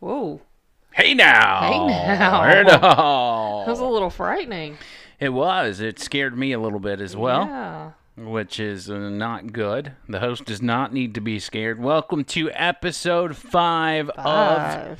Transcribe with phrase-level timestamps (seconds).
[0.00, 0.40] Whoa.
[0.92, 1.60] Hey now.
[1.62, 2.42] Hey now.
[2.44, 3.64] Hey now.
[3.64, 4.78] That was a little frightening.
[5.18, 5.80] It was.
[5.80, 7.90] It scared me a little bit as well, Yeah.
[8.16, 9.92] which is uh, not good.
[10.08, 11.78] The host does not need to be scared.
[11.80, 14.98] Welcome to episode five, of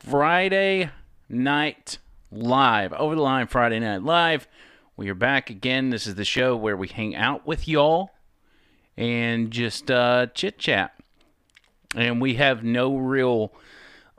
[0.00, 0.90] Friday
[1.28, 1.98] Night
[2.32, 2.92] Live.
[2.92, 4.48] Over the line, Friday Night Live.
[4.96, 5.90] We are back again.
[5.90, 8.10] This is the show where we hang out with y'all
[8.96, 10.92] and just uh, chit chat.
[11.96, 13.52] And we have no real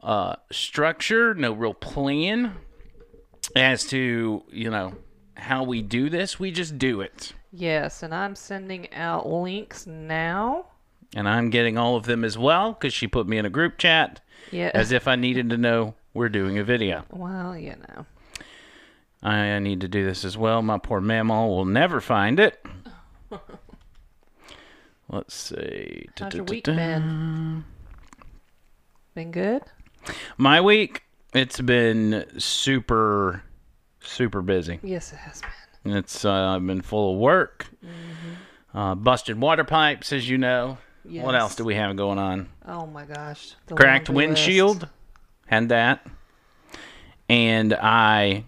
[0.06, 2.54] uh, structure, no real plan
[3.56, 4.94] as to, you know,
[5.36, 6.40] how we do this.
[6.40, 7.34] We just do it.
[7.52, 10.68] Yes, and I'm sending out links now.
[11.16, 13.78] And I'm getting all of them as well because she put me in a group
[13.78, 14.20] chat
[14.52, 14.72] Yeah.
[14.74, 17.04] as if I needed to know we're doing a video.
[17.10, 18.06] well, you know.
[19.24, 20.62] I need to do this as well.
[20.62, 22.64] My poor mammal will never find it.
[25.10, 26.08] Let's see.
[26.20, 27.64] How's your week been?
[29.14, 29.64] Been good?
[30.38, 33.44] My week, it's been super,
[34.02, 34.80] super busy.
[34.84, 35.42] Yes, it has
[35.84, 35.98] been.
[35.98, 37.68] It's uh, been full of work.
[38.74, 40.78] Uh, busted water pipes, as you know.
[41.04, 42.50] What else do we have going on?
[42.68, 43.56] Oh my gosh.
[43.68, 44.38] the Cracked laundry list.
[44.48, 44.90] windshield.
[45.46, 46.06] Had that.
[47.30, 48.46] And I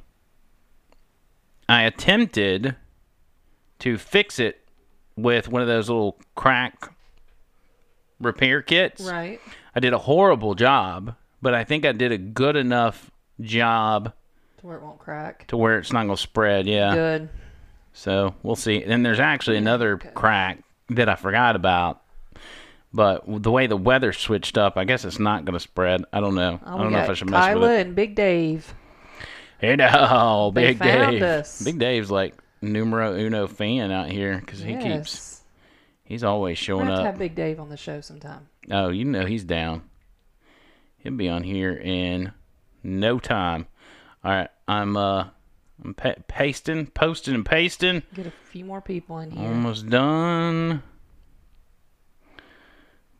[1.69, 2.75] I attempted
[3.79, 4.59] to fix it
[5.15, 6.91] with one of those little crack
[8.19, 9.03] repair kits.
[9.03, 9.39] Right.
[9.75, 14.13] I did a horrible job, but I think I did a good enough job
[14.59, 15.47] To where it won't crack.
[15.47, 16.67] to where it's not going to spread.
[16.67, 16.93] Yeah.
[16.95, 17.29] Good.
[17.93, 18.83] So we'll see.
[18.83, 20.09] And there's actually another okay.
[20.13, 22.01] crack that I forgot about.
[22.93, 26.05] But the way the weather switched up, I guess it's not going to spread.
[26.13, 26.59] I don't know.
[26.65, 27.87] Oh, I don't know if I should mess Kyla with it.
[27.87, 28.73] and Big Dave.
[29.59, 31.21] Hey, no, They Big Dave.
[31.21, 31.61] us.
[31.63, 34.83] Big Dave's like numero uno fan out here because he keeps.
[34.85, 35.41] yes.
[36.03, 37.05] He's always We showing have to up.
[37.07, 38.47] have Big Dave on the show sometime.
[38.71, 39.81] Oh, you know he's down.
[41.07, 42.33] He'll be on here in
[42.83, 43.67] no time.
[44.25, 45.27] All right, I'm uh,
[45.81, 48.03] I'm pa- pasting, posting, and pasting.
[48.13, 49.47] Get a few more people in here.
[49.47, 50.83] Almost done.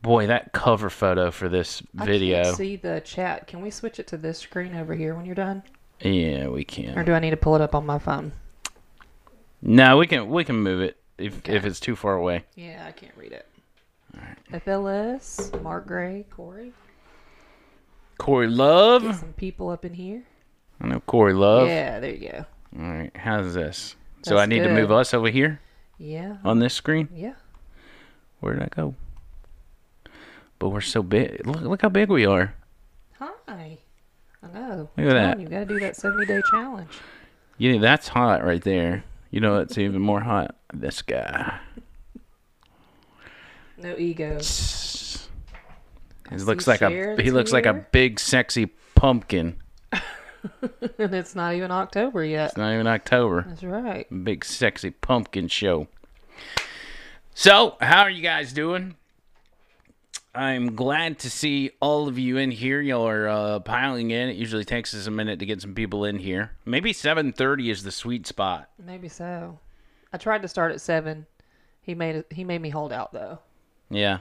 [0.02, 2.40] Boy, that cover photo for this video.
[2.40, 3.46] I can't see the chat.
[3.46, 5.62] Can we switch it to this screen over here when you're done?
[6.00, 6.98] Yeah, we can.
[6.98, 8.32] Or do I need to pull it up on my phone?
[9.62, 11.56] No, we can we can move it if Okay.
[11.56, 12.44] if it's too far away.
[12.54, 13.46] Yeah, I can't read it.
[14.14, 14.62] All right.
[14.62, 16.74] FLS, Mark Gray, Corey.
[18.18, 19.16] Corey Get Love.
[19.16, 20.24] some people up in here.
[20.80, 21.66] I know Corey Love.
[21.68, 22.44] Yeah, there you go.
[22.78, 23.96] All right, how's this?
[24.22, 25.60] So That's I need to move us over here
[25.98, 26.36] Yeah.
[26.44, 27.08] on this screen.
[27.14, 27.34] Yeah.
[28.40, 28.94] Where did I go?
[30.58, 31.46] But we're so big.
[31.46, 32.54] Look look how big we are.
[33.18, 33.78] Hi.
[34.42, 34.90] I know.
[34.96, 35.40] Look at that.
[35.40, 36.90] You got to do that 70 day challenge.
[37.56, 39.02] Yeah, that's hot right there.
[39.30, 40.54] You know it's even more hot?
[40.72, 41.58] This guy.
[43.76, 44.38] No ego.
[46.30, 49.56] He looks like a he looks like a big sexy pumpkin.
[50.98, 52.50] and it's not even October yet.
[52.50, 53.44] It's not even October.
[53.48, 54.06] That's right.
[54.24, 55.88] Big sexy pumpkin show.
[57.34, 58.96] So, how are you guys doing?
[60.34, 62.80] I'm glad to see all of you in here.
[62.80, 64.28] Y'all are uh, piling in.
[64.28, 66.52] It usually takes us a minute to get some people in here.
[66.64, 68.68] Maybe 7:30 is the sweet spot.
[68.78, 69.58] Maybe so.
[70.12, 71.26] I tried to start at 7.
[71.80, 73.38] He made it, he made me hold out though.
[73.90, 74.18] Yeah.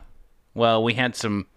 [0.54, 1.48] Well, we had some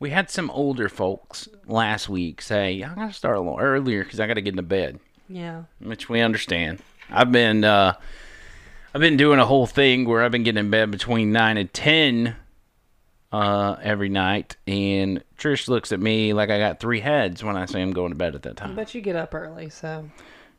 [0.00, 4.20] we had some older folks last week say, "I gotta start a little earlier because
[4.20, 5.64] I gotta get into bed," Yeah.
[5.80, 6.80] which we understand.
[7.10, 7.94] I've been uh,
[8.94, 11.72] I've been doing a whole thing where I've been getting in bed between nine and
[11.72, 12.36] ten
[13.32, 17.66] uh, every night, and Trish looks at me like I got three heads when I
[17.66, 18.74] say I'm going to bed at that time.
[18.74, 20.08] But you get up early, so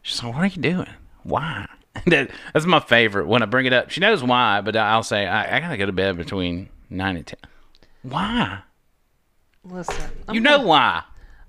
[0.01, 0.89] She's like, "What are you doing?
[1.23, 1.67] Why?"
[2.05, 3.89] that, that's my favorite when I bring it up.
[3.89, 7.25] She knows why, but I'll say I, I gotta go to bed between nine and
[7.25, 7.39] ten.
[8.03, 8.59] Why?
[9.71, 10.09] Listen.
[10.27, 11.03] I'm You know gonna- why?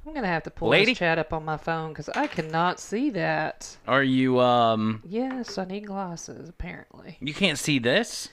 [0.07, 0.93] I'm going to have to pull Lady?
[0.93, 3.77] this chat up on my phone cuz I cannot see that.
[3.87, 5.03] Are you um?
[5.07, 7.19] Yes, I need glasses apparently.
[7.21, 8.29] You can't see this.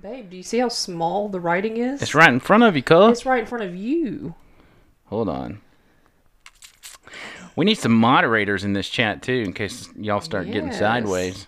[0.00, 2.02] Babe, do you see how small the writing is?
[2.02, 3.10] It's right in front of you, cuz.
[3.10, 4.34] It's right in front of you.
[5.06, 5.60] Hold on.
[7.56, 11.46] We need some moderators in this chat too, in case y'all start getting sideways.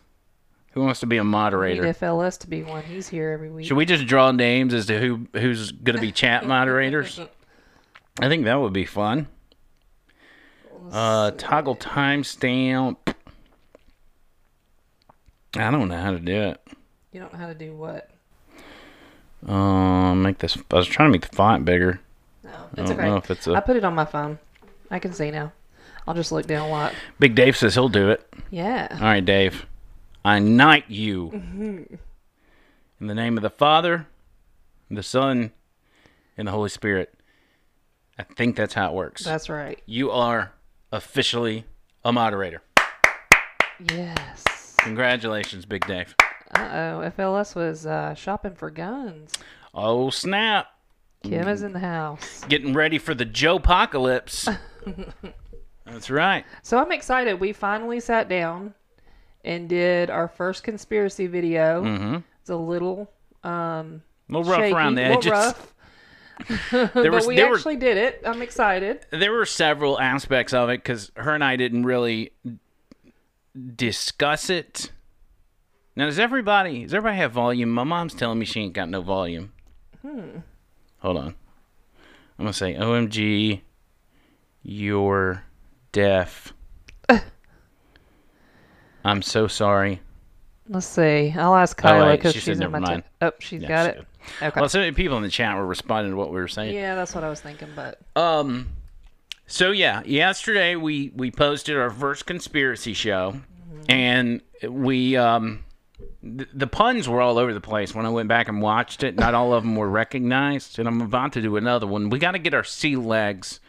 [0.72, 1.82] Who wants to be a I need moderator?
[1.84, 2.82] FLS to be one.
[2.84, 3.66] He's here every week.
[3.66, 7.20] Should we just draw names as to who who's gonna be chat moderators?
[8.20, 9.28] I think that would be fun.
[10.90, 12.96] Uh, toggle timestamp.
[15.56, 16.60] I don't know how to do it.
[17.12, 18.10] You don't know how to do what?
[19.46, 20.56] Um, make this.
[20.70, 22.00] I was trying to make the font bigger.
[22.44, 23.08] No, I it's don't okay.
[23.08, 23.62] know if it's I a.
[23.62, 24.38] put it on my phone.
[24.90, 25.52] I can see now.
[26.06, 26.94] I'll just look down a lot.
[27.18, 28.24] Big Dave says he'll do it.
[28.50, 28.88] Yeah.
[28.92, 29.66] All right, Dave.
[30.24, 31.94] I knight you Mm-hmm.
[33.00, 34.06] in the name of the Father,
[34.90, 35.52] the Son,
[36.36, 37.12] and the Holy Spirit.
[38.18, 39.24] I think that's how it works.
[39.24, 39.80] That's right.
[39.86, 40.52] you are
[40.92, 41.64] officially
[42.04, 42.62] a moderator.
[43.90, 44.44] Yes.
[44.78, 46.14] Congratulations, Big Dave.
[46.54, 47.10] Uh oh.
[47.16, 49.32] FLS was uh, shopping for guns.
[49.74, 50.68] Oh, snap.
[51.22, 52.42] Kim is in the house.
[52.48, 54.48] Getting ready for the Joe Apocalypse.
[55.84, 56.44] that's right.
[56.62, 57.40] So I'm excited.
[57.40, 58.74] We finally sat down
[59.44, 61.82] and did our first conspiracy video.
[61.82, 62.16] Mm-hmm.
[62.40, 63.10] It's a little
[63.42, 65.30] um, A little rough shaky, around the a little edges.
[65.32, 65.74] rough.
[66.70, 68.22] There but was we there were actually did it.
[68.24, 69.06] I'm excited.
[69.10, 72.32] there were several aspects of it because her and I didn't really
[73.74, 74.90] discuss it.
[75.96, 77.70] Now, does everybody does everybody have volume?
[77.70, 79.52] My mom's telling me she ain't got no volume.
[80.02, 80.38] Hmm.
[80.98, 81.34] Hold on.
[82.38, 83.62] I'm gonna say, "OMG,
[84.62, 85.42] you're
[85.92, 86.52] deaf."
[89.04, 90.02] I'm so sorry.
[90.68, 91.32] Let's see.
[91.36, 92.96] I'll ask Oh, Kyla because she she's in my.
[92.96, 94.06] T- oh, she's Yeah, got she it.
[94.42, 94.60] Okay.
[94.60, 96.74] Well, so many people in the chat were responding to what we were saying.
[96.74, 97.68] yeah, that's what I was thinking.
[97.74, 98.68] But Um.
[99.48, 103.36] So yeah, yesterday we we posted our first conspiracy show,
[103.88, 105.64] and we um,
[106.22, 109.14] th- the puns were all over the place when I went back and watched it.
[109.14, 112.10] Not all of them were recognized, and I'm about to do another one.
[112.10, 113.60] We got to get our sea legs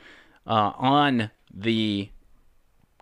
[0.47, 2.09] uh, on the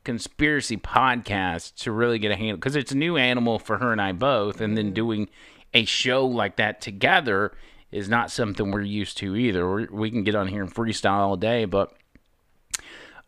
[0.03, 4.01] conspiracy podcast to really get a handle because it's a new animal for her and
[4.01, 5.29] I both, and then doing
[5.75, 7.51] a show like that together
[7.91, 9.69] is not something we're used to either.
[9.69, 11.93] We're, we can get on here and freestyle all day, but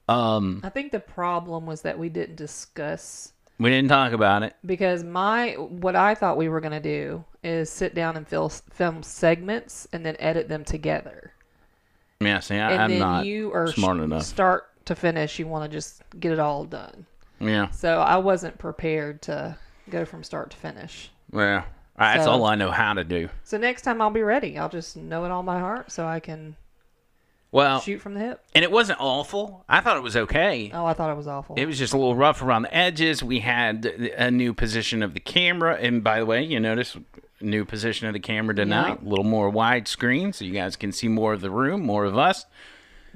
[0.09, 4.55] um, I think the problem was that we didn't discuss we didn't talk about it.
[4.65, 9.03] because my what I thought we were gonna do is sit down and fil- film
[9.03, 11.33] segments and then edit them together.
[12.19, 14.23] Yeah, see, I, And I'm then not you are smart enough.
[14.23, 17.05] Start to finish, you want to just get it all done.
[17.39, 19.55] Yeah, So I wasn't prepared to
[19.89, 21.11] go from start to finish.
[21.31, 21.63] well,
[21.97, 23.29] that's So- all I know how to do.
[23.43, 24.57] So next time I'll be ready.
[24.57, 26.55] I'll just know it all by heart so I can
[27.51, 28.43] Well, shoot from the hip.
[28.53, 29.63] and it wasn't awful.
[29.69, 30.69] I thought it was okay.
[30.73, 31.55] Oh, I thought it was awful.
[31.55, 33.23] It was just a little rough around the edges.
[33.23, 36.97] We had a new position of the camera, and by the way, you notice
[37.39, 41.07] new position of the camera tonight, a little more widescreen, so you guys can see
[41.07, 42.45] more of the room, more of us.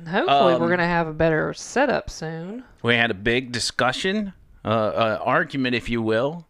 [0.07, 2.63] Hopefully, um, we're gonna have a better setup soon.
[2.81, 6.47] We had a big discussion, uh, uh, argument, if you will,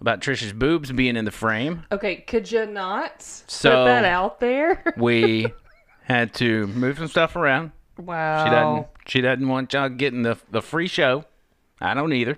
[0.00, 1.84] about Trisha's boobs being in the frame.
[1.92, 4.82] Okay, could you not So- put that out there?
[4.96, 5.46] We
[6.04, 7.72] had to move some stuff around.
[7.98, 8.44] wow.
[8.44, 8.86] She doesn't.
[9.06, 11.24] She doesn't want y'all getting the the free show.
[11.80, 12.36] I don't either.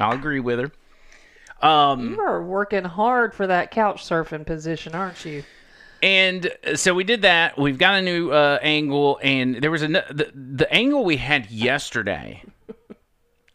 [0.00, 1.66] I'll agree with her.
[1.66, 5.44] Um, You are working hard for that couch surfing position, aren't you?
[6.02, 7.56] and so we did that.
[7.56, 11.50] We've got a new uh, angle, and there was a the, the angle we had
[11.50, 12.42] yesterday.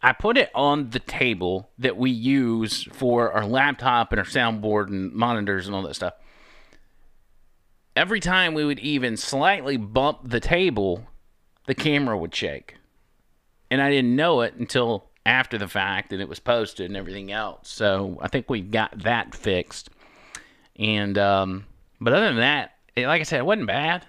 [0.02, 4.88] I put it on the table that we use for our laptop and our soundboard
[4.88, 6.14] and monitors and all that stuff.
[7.96, 11.08] Every time we would even slightly bump the table,
[11.66, 12.76] the camera would shake.
[13.70, 17.32] And I didn't know it until after the fact and it was posted and everything
[17.32, 17.68] else.
[17.68, 19.90] So I think we got that fixed.
[20.76, 21.66] And um
[22.00, 24.06] but other than that, it, like I said, it wasn't bad.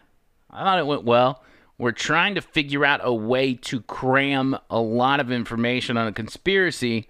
[0.51, 1.43] I thought it went well.
[1.79, 6.11] We're trying to figure out a way to cram a lot of information on a
[6.11, 7.07] conspiracy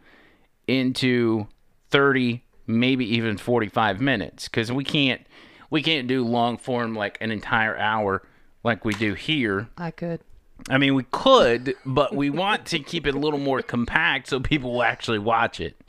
[0.68, 1.48] into
[1.90, 5.26] 30, maybe even 45 minutes cuz we can't
[5.72, 8.22] we can't do long form like an entire hour
[8.64, 9.70] like we do here.
[9.76, 10.22] I could.
[10.70, 14.40] I mean, we could, but we want to keep it a little more compact so
[14.40, 15.82] people will actually watch it.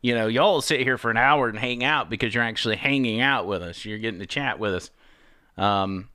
[0.00, 3.20] You know, y'all sit here for an hour and hang out because you're actually hanging
[3.20, 3.84] out with us.
[3.84, 4.90] You're getting to chat with us.
[5.56, 6.08] Um,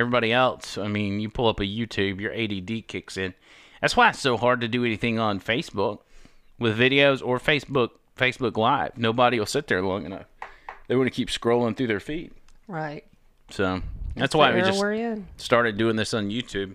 [0.00, 3.34] everybody else, I mean, you pull up a YouTube, your ADD kicks in.
[3.80, 6.00] That's why it's so hard to do anything on Facebook
[6.58, 8.98] with videos or Facebook Facebook Live.
[8.98, 10.26] Nobody will sit there long enough.
[10.88, 12.32] They want to keep scrolling through their feed.
[12.68, 13.04] Right.
[13.50, 13.80] So
[14.16, 14.82] that's why we just
[15.36, 16.74] started doing this on YouTube.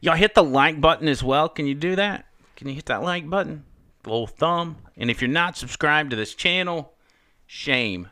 [0.00, 1.48] Y'all hit the like button as well.
[1.48, 2.26] Can you do that?
[2.56, 3.64] Can you hit that like button?
[4.02, 4.78] The little thumb.
[4.96, 6.92] And if you're not subscribed to this channel,
[7.46, 8.08] shame.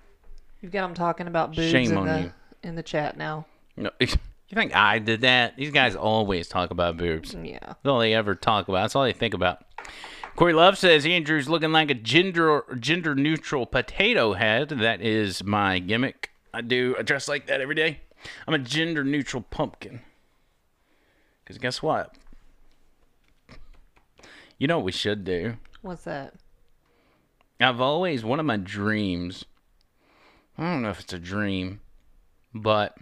[0.60, 2.32] You've got them talking about boobs Shame in on the you.
[2.62, 3.46] in the chat now.
[3.80, 4.08] No, you
[4.52, 5.56] think I did that?
[5.56, 7.34] These guys always talk about boobs.
[7.34, 7.58] Yeah.
[7.60, 8.82] That's all they ever talk about.
[8.82, 9.64] That's all they think about.
[10.36, 14.68] Corey Love says Andrew's looking like a gender gender neutral potato head.
[14.68, 16.30] That is my gimmick.
[16.52, 18.00] I do I dress like that every day.
[18.46, 20.00] I'm a gender neutral pumpkin.
[21.46, 22.14] Cause guess what?
[24.58, 25.56] You know what we should do?
[25.82, 26.34] What's that?
[27.60, 29.44] I've always one of my dreams.
[30.56, 31.80] I don't know if it's a dream,
[32.54, 32.94] but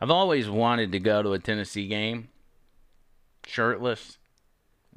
[0.00, 2.28] I've always wanted to go to a Tennessee game
[3.46, 4.18] shirtless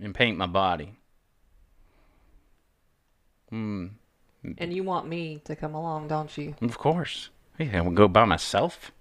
[0.02, 0.98] and paint my body.
[3.50, 3.88] Hmm.
[4.58, 6.56] And you want me to come along, don't you?
[6.62, 7.30] Of course.
[7.58, 8.92] Yeah, I will go by myself.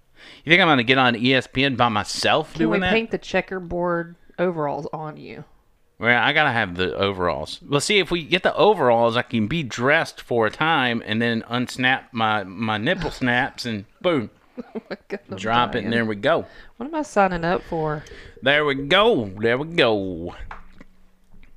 [0.43, 2.91] You think I'm gonna get on ESPN by myself Can we doing that?
[2.91, 5.45] paint the checkerboard overalls on you?
[5.97, 7.61] Well, I gotta have the overalls.
[7.61, 11.21] Well, see, if we get the overalls, I can be dressed for a time and
[11.21, 14.29] then unsnap my my nipple snaps and boom,
[15.35, 16.45] drop it, and there we go.
[16.77, 18.03] What am I signing up for?
[18.41, 19.25] There we go.
[19.25, 20.35] There we go.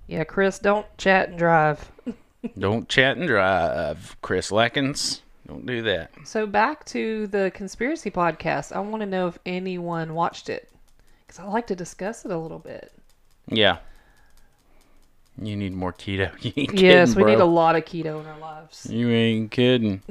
[0.07, 1.91] Yeah, Chris, don't chat and drive.
[2.59, 5.21] Don't chat and drive, Chris Leckins.
[5.47, 6.11] Don't do that.
[6.25, 8.75] So back to the conspiracy podcast.
[8.75, 10.69] I want to know if anyone watched it
[11.25, 12.93] because I like to discuss it a little bit.
[13.47, 13.79] Yeah.
[15.41, 16.31] You need more keto.
[16.43, 18.87] You ain't yes, kidding, we need a lot of keto in our lives.
[18.91, 20.03] You ain't kidding.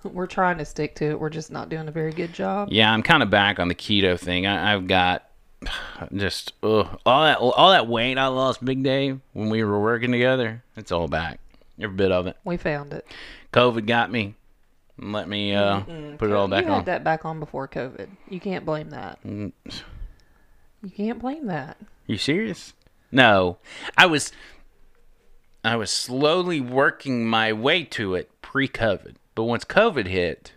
[0.04, 1.20] We're trying to stick to it.
[1.20, 2.68] We're just not doing a very good job.
[2.70, 4.46] Yeah, I'm kind of back on the keto thing.
[4.46, 5.28] I, I've got
[6.14, 10.12] just ugh, all that all that weight I lost, Big Dave, when we were working
[10.12, 10.62] together.
[10.76, 11.40] It's all back,
[11.80, 12.36] every bit of it.
[12.44, 13.06] We found it.
[13.52, 14.34] COVID got me.
[15.00, 15.80] Let me uh,
[16.18, 16.76] put it all back you on.
[16.78, 18.08] had that back on before COVID.
[18.28, 19.22] You can't blame that.
[19.24, 19.52] Mm.
[20.82, 21.76] You can't blame that.
[22.06, 22.72] You serious?
[23.12, 23.58] No,
[23.96, 24.32] I was.
[25.64, 30.50] I was slowly working my way to it pre-COVID, but once COVID hit,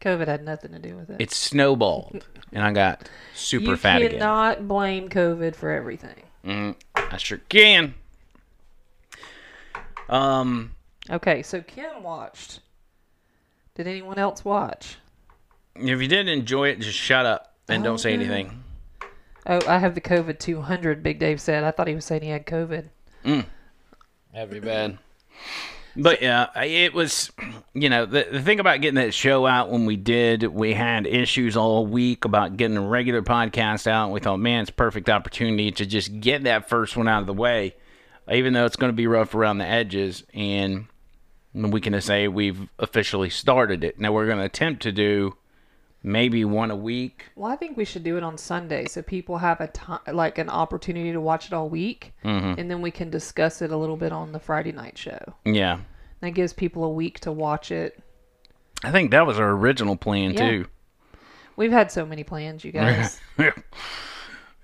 [0.00, 1.16] COVID had nothing to do with it.
[1.20, 4.12] it snowballed, and I got super you fat again.
[4.12, 6.22] You cannot blame COVID for everything.
[6.46, 7.94] Mm, I sure can.
[10.08, 10.76] Um,
[11.10, 12.60] Okay, so Kim watched.
[13.74, 14.98] Did anyone else watch?
[15.74, 18.62] if you didn't enjoy it, just shut up and don't say anything.
[19.46, 21.64] Oh, I have the COVID 200, Big Dave said.
[21.64, 22.84] I thought he was saying he had COVID.
[23.24, 24.98] That'd be bad.
[25.94, 27.30] But uh, yeah, it was,
[27.74, 31.06] you know, the, the thing about getting that show out when we did, we had
[31.06, 34.10] issues all week about getting a regular podcast out.
[34.10, 37.34] We thought, man, it's perfect opportunity to just get that first one out of the
[37.34, 37.74] way,
[38.30, 40.24] even though it's going to be rough around the edges.
[40.32, 40.86] And
[41.52, 43.98] we can say we've officially started it.
[43.98, 45.36] Now we're going to attempt to do
[46.02, 47.26] maybe one a week.
[47.36, 50.38] Well, I think we should do it on Sunday so people have a time, like
[50.38, 52.58] an opportunity to watch it all week, Mm-hmm.
[52.60, 55.34] and then we can discuss it a little bit on the Friday night show.
[55.44, 55.78] Yeah.
[56.20, 58.00] That gives people a week to watch it.
[58.84, 60.50] I think that was our original plan, Yeah.
[60.50, 60.66] too.
[61.56, 63.20] We've had so many plans, you guys.
[63.38, 63.52] you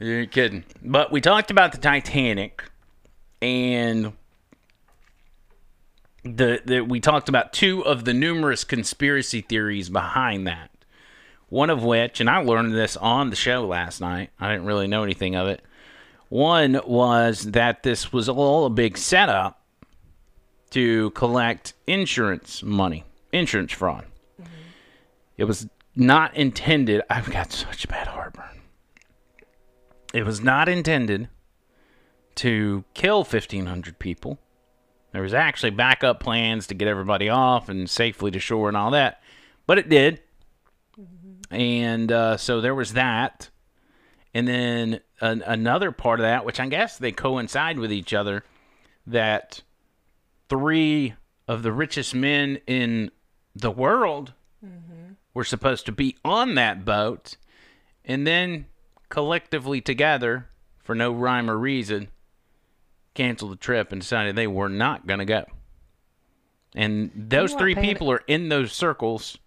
[0.00, 0.64] ain't kidding.
[0.82, 2.64] But we talked about the Titanic,
[3.42, 4.12] and
[6.24, 10.70] the, the we talked about two of the numerous conspiracy theories behind that.
[11.48, 14.30] One of which, and I learned this on the show last night.
[14.38, 15.62] I didn't really know anything of it.
[16.28, 19.62] One was that this was all a big setup
[20.70, 24.04] to collect insurance money, insurance fraud.
[25.38, 27.02] It was not intended.
[27.08, 28.60] I've got such a bad heartburn.
[30.12, 31.28] It was not intended
[32.36, 34.38] to kill 1,500 people.
[35.12, 38.90] There was actually backup plans to get everybody off and safely to shore and all
[38.90, 39.22] that,
[39.66, 40.20] but it did.
[41.50, 43.50] And uh, so there was that.
[44.34, 48.44] And then an, another part of that, which I guess they coincide with each other,
[49.06, 49.62] that
[50.48, 51.14] three
[51.46, 53.10] of the richest men in
[53.54, 54.32] the world
[55.34, 57.36] were supposed to be on that boat
[58.04, 58.66] and then
[59.08, 60.48] collectively together
[60.82, 62.08] for no rhyme or reason
[63.14, 65.44] canceled the trip and decided they were not going to go
[66.74, 69.38] and those three people are in those circles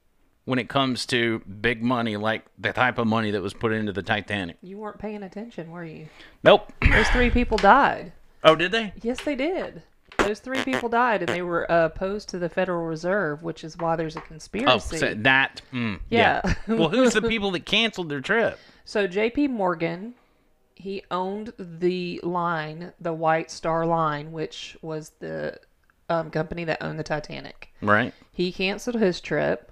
[0.45, 3.91] when it comes to big money like the type of money that was put into
[3.91, 6.07] the titanic You weren't paying attention, were you?
[6.43, 8.11] nope Those three people died.
[8.43, 9.83] oh did they Yes, they did.
[10.17, 13.75] Those three people died, and they were uh, opposed to the Federal Reserve, which is
[13.77, 14.97] why there's a oh conspiracy.
[14.97, 16.41] so that mm, Yeah.
[16.67, 19.47] well who's the people that canceled their trip So J.P.
[19.47, 20.13] Morgan,
[20.75, 25.59] he owned the line, the White Star Line, which was the
[26.09, 27.73] um, company that owned the Titanic.
[27.81, 29.70] right He canceled his trip.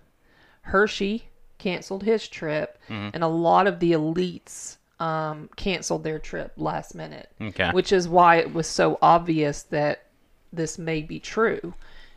[0.61, 1.25] Hershey
[1.57, 3.09] canceled his trip, Mm-hmm.
[3.13, 7.29] and a lot of the elites um, canceled their trip last minute.
[7.41, 7.71] Okay.
[7.71, 10.05] Which is why it was so obvious that
[10.51, 11.73] this may be true,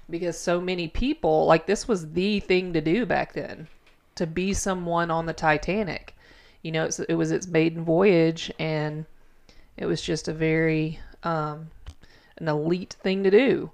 [0.08, 3.68] because so many people like this was the thing to do back then,
[4.16, 6.16] to be someone on the Titanic.
[6.62, 9.04] You know, it's, it was its maiden voyage, and
[9.76, 11.68] it was just a very um,
[12.38, 13.70] an elite thing to do.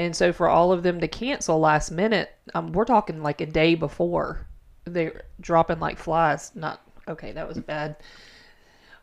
[0.00, 3.46] And so for all of them to cancel last minute, um, we're talking like a
[3.46, 4.46] day before
[4.86, 6.52] they're dropping like flies.
[6.54, 7.96] Not okay, that was bad.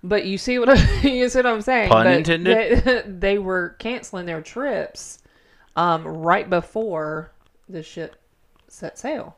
[0.01, 1.89] But you see what I, you see what I'm saying?
[1.89, 2.83] Pun But intended.
[2.83, 5.19] They, they were canceling their trips
[5.75, 7.31] um, right before
[7.69, 8.15] the ship
[8.67, 9.37] set sail,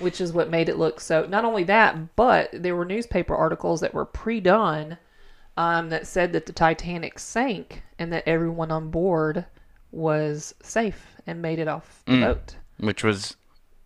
[0.00, 1.24] which is what made it look so.
[1.24, 4.98] Not only that, but there were newspaper articles that were pre-done
[5.56, 9.44] um, that said that the Titanic sank and that everyone on board
[9.92, 12.56] was safe and made it off the boat.
[12.78, 13.36] which was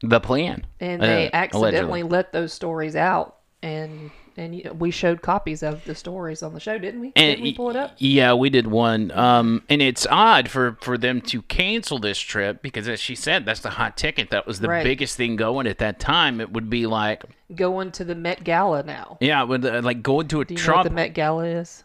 [0.02, 0.64] the plan.
[0.80, 2.02] and uh, they accidentally allegedly.
[2.04, 6.76] let those stories out and and we showed copies of the stories on the show
[6.78, 9.10] didn't we And didn't we pull it up Yeah, we did one.
[9.12, 13.46] Um, and it's odd for for them to cancel this trip because, as she said,
[13.46, 14.28] that's the hot ticket.
[14.30, 14.84] That was the Right.
[14.84, 16.42] biggest thing going at that time.
[16.42, 20.28] It would be like, going to the met gala now yeah, would uh, like going
[20.28, 21.82] to a do you know what the met gala is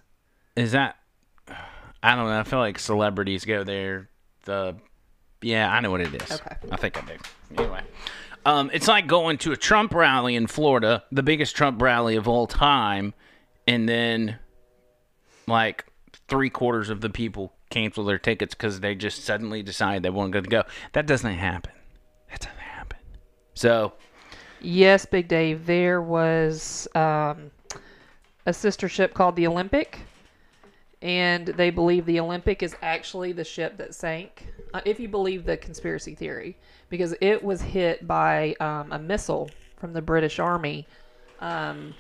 [0.57, 0.97] is that?
[2.03, 2.39] I don't know.
[2.39, 4.09] I feel like celebrities go there.
[4.43, 4.75] The
[5.41, 6.31] yeah, I know what it is.
[6.31, 6.55] Okay.
[6.71, 7.17] I think I do.
[7.57, 7.81] Anyway.
[8.45, 12.27] Um, it's like going to a Trump rally in Florida, the biggest Trump rally of
[12.27, 13.13] all time,
[13.67, 14.39] and then
[15.48, 15.86] like
[16.27, 20.31] three quarters of the people cancel their tickets because they just suddenly decide they weren't
[20.31, 20.63] going to go.
[20.93, 21.74] That doesn't happen.
[22.31, 22.98] That doesn't happen.
[23.53, 23.93] So
[24.62, 25.65] Yes, Big Dave.
[25.65, 27.51] There was um,
[28.45, 30.00] a sister ship called the Olympic,
[31.01, 34.48] and they believe the Olympic is actually the ship that sank.
[34.74, 36.58] Uh, if you believe the conspiracy theory,
[36.89, 40.88] because it was hit by um, a missile from the British Army
[41.39, 41.93] um,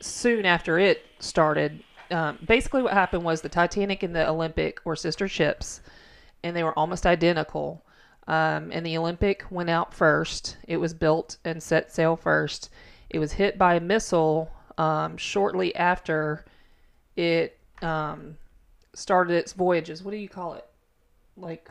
[0.00, 1.82] soon after it started.
[2.10, 5.80] Um, basically, what happened was the Titanic and the Olympic were sister ships,
[6.42, 7.84] and they were almost identical.
[8.26, 10.56] Um, and the Olympic went out first.
[10.66, 12.70] It was built and set sail first.
[13.10, 16.44] It was hit by a missile um, shortly after
[17.16, 18.36] it um,
[18.94, 20.02] started its voyages.
[20.02, 20.66] What do you call it?
[21.36, 21.70] Like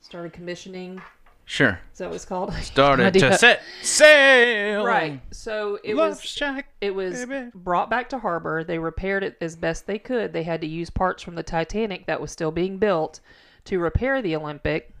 [0.00, 1.00] started commissioning.
[1.44, 2.52] sure, Is that what it's called?
[2.62, 4.84] started to set sail.
[4.84, 5.20] Right.
[5.32, 6.68] So it Love was shack.
[6.80, 7.50] it was baby.
[7.54, 8.64] brought back to harbor.
[8.64, 10.32] They repaired it as best they could.
[10.32, 13.20] They had to use parts from the Titanic that was still being built
[13.64, 14.94] to repair the Olympic,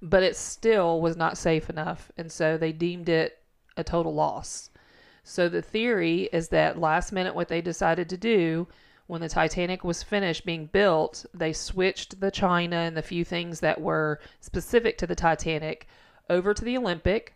[0.00, 3.38] but it still was not safe enough, and so they deemed it
[3.76, 4.70] a total loss.
[5.24, 8.66] So the theory is that last minute what they decided to do
[9.08, 13.60] when the Titanic was finished being built, they switched the china and the few things
[13.60, 15.88] that were specific to the Titanic
[16.28, 17.34] over to the Olympic.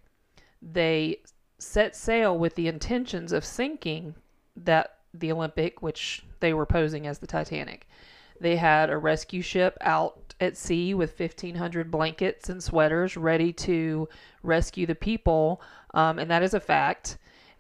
[0.61, 1.23] They
[1.59, 4.15] set sail with the intentions of sinking
[4.55, 7.89] that the Olympic, which they were posing as the Titanic.
[8.39, 14.11] They had a rescue ship out at sea with 1,500 blankets and sweaters ready to
[14.43, 15.63] rescue the people,
[15.95, 17.17] um, and that is a fact.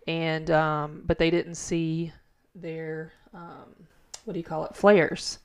[0.06, 2.12] And um, but they didn't see
[2.54, 3.86] their um,
[4.24, 5.38] what do you call it flares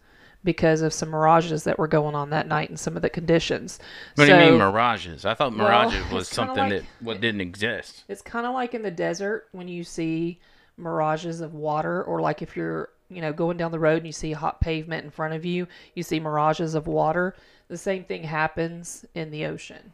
[0.44, 3.80] because of some mirages that were going on that night and some of the conditions.
[4.16, 5.26] What do you mean mirages?
[5.26, 8.04] I thought Well, mirages was something like- that what didn't exist.
[8.08, 10.40] It's kind of like in the desert when you see
[10.78, 14.12] mirages of water, or like if you're, you know, going down the road and you
[14.14, 17.36] see hot pavement in front of you, you see mirages of water.
[17.68, 19.92] The same thing happens in the ocean.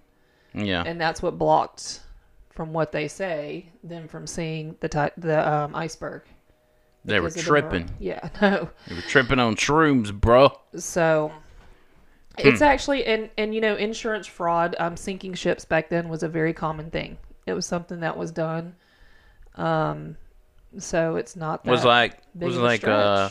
[0.54, 0.84] Yeah.
[0.86, 2.02] And that's what blocked,
[2.52, 6.24] from what they say, them from seeing the ti- the um, iceberg.
[7.06, 7.90] They were of the tripping.
[8.00, 8.70] Yeah, no.
[8.88, 10.58] They were tripping on shrooms, bro.
[10.78, 11.32] So
[12.38, 16.30] it's actually and and you know insurance fraud, um, sinking ships back then was a
[16.30, 17.18] very common thing.
[17.46, 18.76] It was something that was done.
[19.56, 20.18] Um,
[20.78, 23.30] so it's not that was like was like uh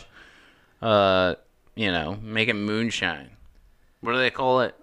[0.80, 1.35] uh
[1.74, 3.30] you know making moonshine.
[4.00, 4.74] What do they call it?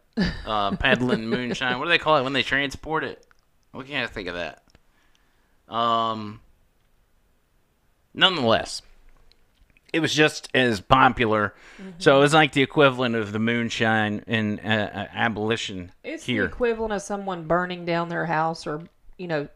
[0.46, 1.78] Uh, peddling moonshine.
[1.80, 3.26] What do they call it when they transport it?
[3.74, 4.64] We can't think of that.
[5.74, 6.42] Um.
[8.20, 8.82] Nonetheless,
[9.94, 11.54] it was just as popular.
[11.82, 11.92] Mm-hmm.
[12.00, 16.44] So it was like the equivalent of the moonshine in uh, uh, abolition it's here.
[16.44, 18.84] the equivalent of someone burning down their house or
[19.18, 19.48] you know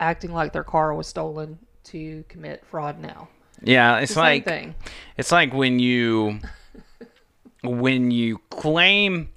[0.00, 2.98] acting like their car was stolen to commit fraud.
[2.98, 3.28] Now
[3.62, 4.74] yeah, it's the like same thing.
[5.16, 6.40] It's like when you
[7.62, 9.28] when you claim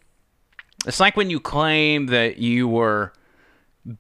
[0.88, 3.12] it's like when you claim that you were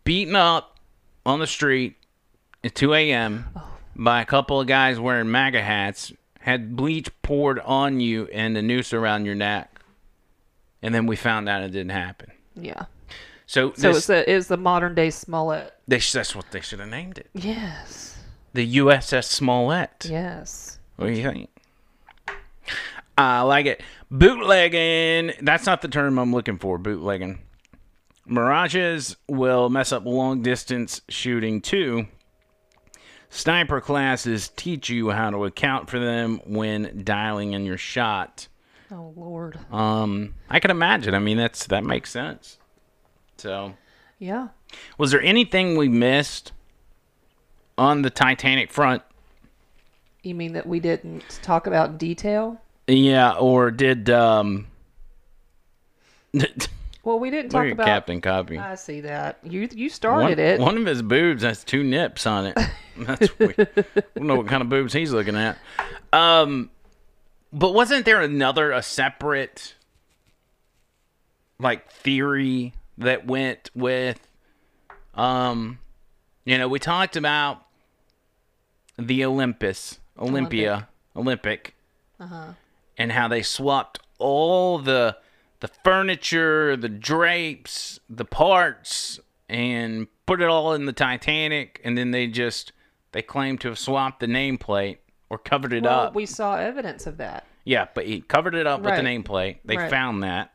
[0.03, 0.79] beaten up
[1.25, 1.95] on the street
[2.63, 3.45] at 2 a.m.
[3.95, 8.61] by a couple of guys wearing MAGA hats, had bleach poured on you and a
[8.61, 9.79] noose around your neck,
[10.81, 12.31] and then we found out it didn't happen.
[12.55, 12.85] Yeah.
[13.47, 15.73] So, So this, it's the it's the modern day Smollett.
[15.87, 17.29] they, that's what they should have named it.
[17.33, 18.17] Yes.
[18.53, 20.07] The USS Smollett.
[20.09, 20.79] Yes.
[20.95, 21.49] What do you think?
[23.17, 23.81] I like it.
[24.11, 25.33] Bootlegging.
[25.41, 26.77] That's not the term I'm looking for.
[26.77, 27.39] Bootlegging.
[28.25, 32.07] Mirages will mess up long distance shooting too.
[33.35, 38.47] Sniper classes teach you how to account for them when dialing in your shot.
[38.89, 39.59] Oh Lord.
[39.73, 41.13] Um, I can imagine.
[41.13, 42.57] I mean, that's that makes sense.
[43.37, 43.73] So,
[44.19, 44.47] Yeah.
[44.97, 46.53] was there anything we missed
[47.77, 49.03] on the Titanic front?
[50.23, 52.61] You mean that we didn't talk about detail?
[52.87, 54.67] Yeah, or did um?
[57.05, 57.85] Well, we didn't talk about.
[57.85, 58.57] Captain Copy.
[58.57, 59.37] I see that.
[59.43, 60.59] You you One, started it.
[60.59, 62.57] one of his boobs has two nips on it.
[62.97, 63.55] That's weird.
[63.77, 63.83] I
[64.15, 65.57] don't know what kind of boobs he's looking at.
[66.11, 66.71] Um,
[67.53, 69.75] but wasn't there another a separate
[71.59, 74.19] like theory that went with
[75.13, 75.79] Um,
[76.43, 77.61] you know, we talked about
[78.97, 81.75] the Olympus, Olympia, Olympic,
[82.97, 85.17] and how they swapped all the
[85.65, 92.11] the furniture, the drapes, the parts, and put it all in the Titanic, and then
[92.11, 92.71] they just
[93.13, 94.97] they claim to have swapped the nameplate
[95.29, 96.15] or covered it Well, up.
[96.15, 97.45] we saw evidence of that.
[97.63, 99.57] yeah, but he covered it up with the nameplate.
[99.65, 99.89] They Right.
[99.89, 100.51] found that.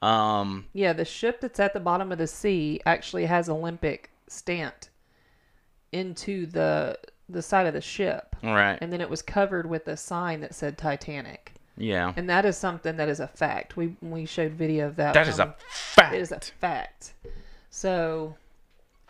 [0.00, 4.90] Um, Yeah, the ship that's at the bottom of the sea actually has Olympic stamped
[5.92, 6.98] into the
[7.30, 8.36] the side of the ship.
[8.42, 8.78] right.
[8.80, 11.52] And then it was covered with a sign that said Titanic.
[11.78, 12.12] Yeah.
[12.16, 13.76] And that is something that is a fact.
[13.76, 15.14] We we showed video of that.
[15.14, 16.14] That is a fact.
[16.14, 17.14] It is a fact.
[17.70, 18.34] So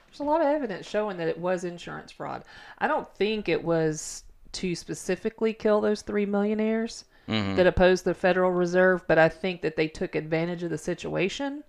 [0.07, 2.45] there's a lot of evidence showing that it was insurance fraud.
[2.79, 7.57] I don't think it was to specifically kill those three millionaires Mm-hmm.
[7.57, 11.63] that opposed the Federal Reserve, but I think that they took advantage of the situation.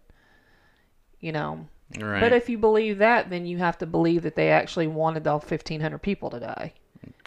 [1.20, 1.68] You know,
[2.00, 2.22] right.
[2.22, 5.40] but if you believe that, then you have to believe that they actually wanted all
[5.40, 6.72] 1,500 people to die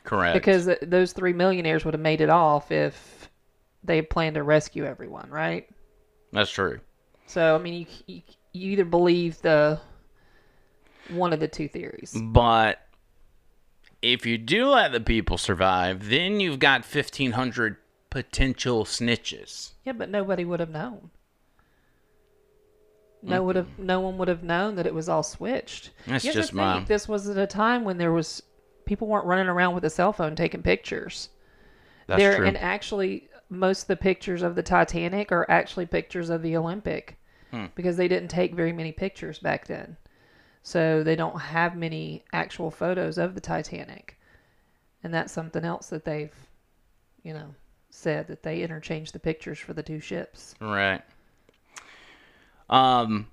[0.02, 0.32] Correct.
[0.32, 3.28] because those three millionaires would have made it off if
[3.84, 5.68] they plan to rescue everyone, right?
[6.32, 6.80] that's true.
[7.26, 9.80] So I mean, you, you you either believe the
[11.08, 12.14] one of the two theories.
[12.20, 12.86] But
[14.00, 17.76] if you do let the people survive, then you've got 1,500
[18.10, 19.72] potential snitches.
[19.84, 21.10] Yeah, but nobody would have known.
[23.24, 25.90] No would have no one would have known that it was all switched.
[26.06, 28.42] That's you just my- this was at a time when there was
[28.84, 31.28] people weren't running around with a cell phone taking pictures.
[32.08, 32.46] That's there true.
[32.46, 37.18] and actually most of the pictures of the Titanic are actually pictures of the Olympic
[37.50, 37.66] Hmm.
[37.74, 39.98] because they didn't take very many pictures back then.
[40.62, 44.18] So they don't have many actual photos of the Titanic.
[45.04, 46.34] And that's something else that they've,
[47.22, 47.54] you know,
[47.90, 50.54] said that they interchanged the pictures for the two ships.
[50.60, 51.02] Right.
[52.70, 53.26] Um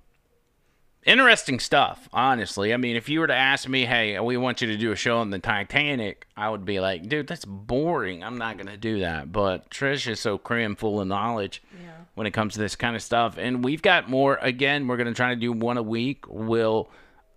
[1.06, 2.74] interesting stuff, honestly.
[2.74, 4.96] I mean, if you were to ask me, "Hey, we want you to do a
[4.96, 8.24] show on the Titanic," I would be like, "Dude, that's boring.
[8.24, 11.92] I'm not going to do that." But Trish is so cram full of knowledge Yeah.
[12.16, 13.38] when it comes to this kind of stuff.
[13.38, 16.26] And we've got more again, we're going to try to do one a week.
[16.28, 16.90] We'll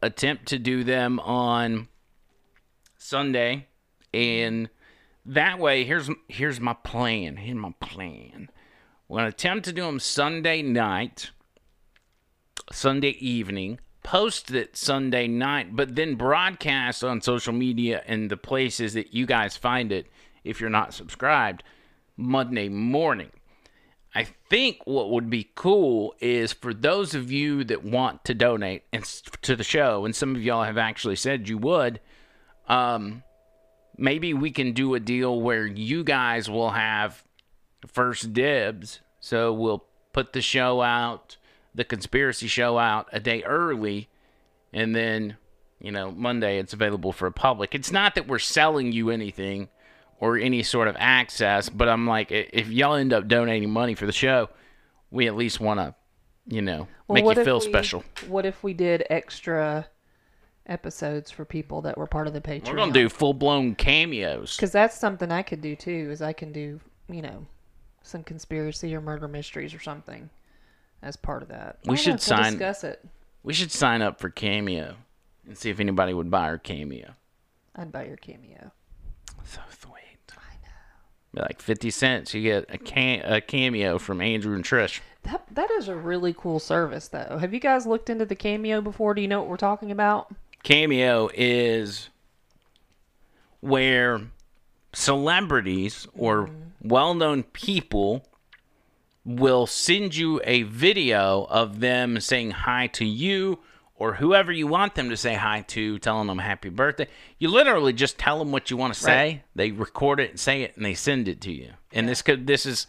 [0.02, 1.88] attempt to do them on
[2.98, 3.66] Sunday
[4.14, 4.68] and
[5.24, 7.36] that way here's here's my plan.
[7.36, 8.50] Here's my plan.
[9.08, 11.30] We're going to attempt to do them Sunday night,
[12.70, 18.94] Sunday evening, post it Sunday night, but then broadcast on social media and the places
[18.94, 20.06] that you guys find it
[20.44, 21.62] if you're not subscribed
[22.16, 23.30] Monday morning.
[24.14, 28.82] I think what would be cool is for those of you that want to donate
[28.92, 29.04] and
[29.40, 32.00] to the show, and some of y'all have actually said you would,
[32.68, 33.22] um,
[33.96, 37.24] maybe we can do a deal where you guys will have
[37.86, 39.00] first dibs.
[39.20, 41.36] So we'll put the show out,
[41.74, 44.08] the conspiracy show out a day early,
[44.72, 45.36] and then,
[45.80, 47.74] you know, Monday it's available for a public.
[47.74, 49.68] It's not that we're selling you anything
[50.20, 54.06] or any sort of access, but I'm like, if y'all end up donating money for
[54.06, 54.48] the show,
[55.10, 55.94] we at least want to,
[56.46, 58.04] you know, Well, make you feel we- special.
[58.28, 59.86] What if we did extra
[60.66, 62.68] episodes for people that were part of the Patreon?
[62.68, 64.56] We're gonna do full blown cameos.
[64.56, 66.08] Because that's something I could do too.
[66.10, 67.46] Is I can do you know
[68.02, 70.30] some conspiracy or murder mysteries or something
[71.02, 71.78] as part of that.
[71.84, 73.04] We should know, sign- We'll discuss it.
[73.42, 74.94] We should sign up for cameo
[75.46, 77.14] and see if anybody would buy our cameo.
[77.74, 78.70] I'd buy your cameo.
[79.44, 79.92] So sweet.
[80.30, 80.54] I
[81.34, 81.42] know.
[81.42, 85.00] Like fifty cents, you get a can a cameo from Andrew and Trish.
[85.24, 87.38] That that is a really cool service though.
[87.40, 89.14] Have you guys looked into the cameo before?
[89.14, 90.32] Do you know what we're talking about?
[90.62, 92.08] Cameo is
[93.60, 94.20] where
[94.92, 96.88] celebrities or mm-hmm.
[96.88, 98.26] well-known people
[99.24, 103.60] will send you a video of them saying hi to you
[103.94, 107.06] or whoever you want them to say hi to, telling them happy birthday.
[107.38, 109.14] You literally just tell them what you want to say.
[109.14, 109.42] Right.
[109.54, 111.70] They record it and say it, and they send it to you.
[111.92, 112.88] And this could this is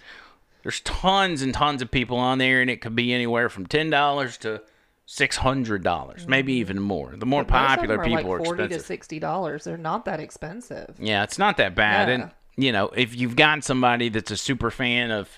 [0.63, 3.91] there's tons and tons of people on there, and it could be anywhere from ten
[3.91, 4.63] dollars to
[5.05, 6.59] six hundred dollars, maybe mm.
[6.59, 7.13] even more.
[7.15, 9.65] The more popular are people like are forty to sixty dollars.
[9.65, 10.95] They're not that expensive.
[10.99, 12.07] Yeah, it's not that bad.
[12.07, 12.15] Yeah.
[12.15, 15.29] And you know, if you've got somebody that's a super fan of,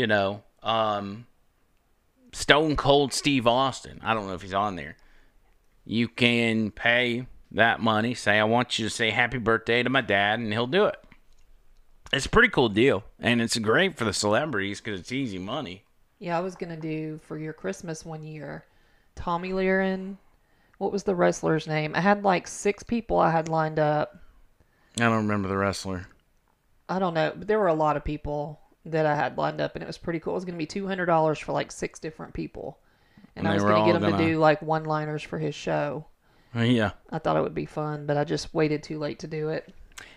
[0.00, 1.26] you know, um,
[2.32, 4.96] Stone Cold Steve Austin, I don't know if he's on there.
[5.84, 8.14] You can pay that money.
[8.14, 10.96] Say, I want you to say happy birthday to my dad, and he'll do it.
[12.14, 15.84] It's a pretty cool deal, and it's great for the celebrities because it's easy money.
[16.18, 18.64] Yeah, I was gonna do for your Christmas one year,
[19.16, 20.16] Tomi Lahren.
[20.78, 21.94] What was the wrestler's name?
[21.94, 24.16] I had like six people I had lined up.
[24.96, 26.06] I don't remember the wrestler.
[26.88, 29.74] I don't know, but there were a lot of people that I had lined up,
[29.74, 30.32] and it was pretty cool.
[30.32, 32.78] It was gonna be two hundred dollars for like six different people,
[33.36, 35.54] and And I was going to get him gonna- to do like one-liners for his
[35.54, 36.06] show.
[36.54, 36.92] Oh, yeah.
[37.10, 39.72] I thought it would be fun, but I just waited too late to do it.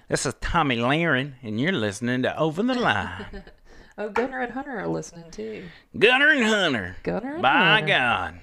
[0.09, 3.43] This is Tomi Lahren, and you're listening to Over the Line.
[3.95, 5.65] Oh, Gunner and Hunter are listening too.
[5.99, 6.95] Gunner and Hunter.
[7.03, 7.87] Gunner and By Hunter.
[7.87, 8.39] God.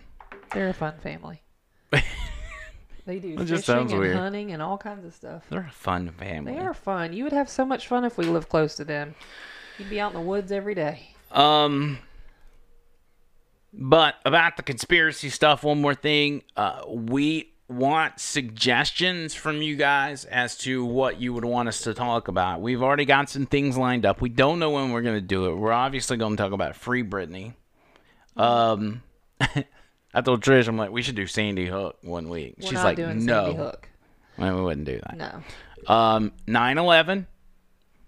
[0.54, 1.42] They're a fun family.
[1.90, 4.16] they do It fishing just sounds and weird.
[4.16, 5.42] hunting and all kinds of stuff.
[5.50, 6.52] They're a fun family.
[6.52, 7.12] They are fun.
[7.12, 9.16] You would have so much fun if we lived close to them.
[9.80, 11.00] You'd be out in the woods every day.
[11.32, 11.98] Um,
[13.72, 16.42] but about the conspiracy stuff, one more thing.
[16.54, 21.94] Uh, we want suggestions from you guys as to what you would want us to
[21.94, 22.60] talk about.
[22.60, 24.20] We've already got some things lined up.
[24.20, 25.54] We don't know when we're going to do it.
[25.54, 27.54] We're obviously going to talk about Free Britney.
[28.36, 29.02] Um,
[29.40, 32.56] I told Trish, I'm like, we should do Sandy Hook one week.
[32.60, 33.14] We're She's like, no.
[33.14, 33.88] Sandy Hook.
[34.36, 35.16] Well, we wouldn't do that.
[35.16, 35.94] No.
[35.94, 37.24] Um, 9/11.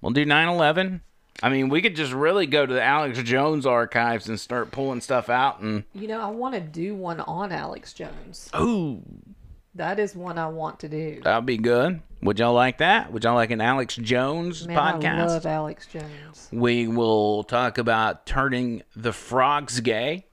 [0.03, 1.01] We'll do 9/11.
[1.43, 5.01] I mean, we could just really go to the Alex Jones archives and start pulling
[5.01, 8.51] stuff out and You know, I want to do one on Alex Jones.
[8.59, 9.03] ooh,
[9.75, 11.21] That is one I want to do.
[11.23, 12.01] that'd be good.
[12.23, 13.13] Would y'all like that?
[13.13, 15.27] Would y'all like an Alex Jones Man, I podcast?
[15.27, 16.49] love Alex Jones.
[16.53, 20.27] We will talk about turning the frogs gay.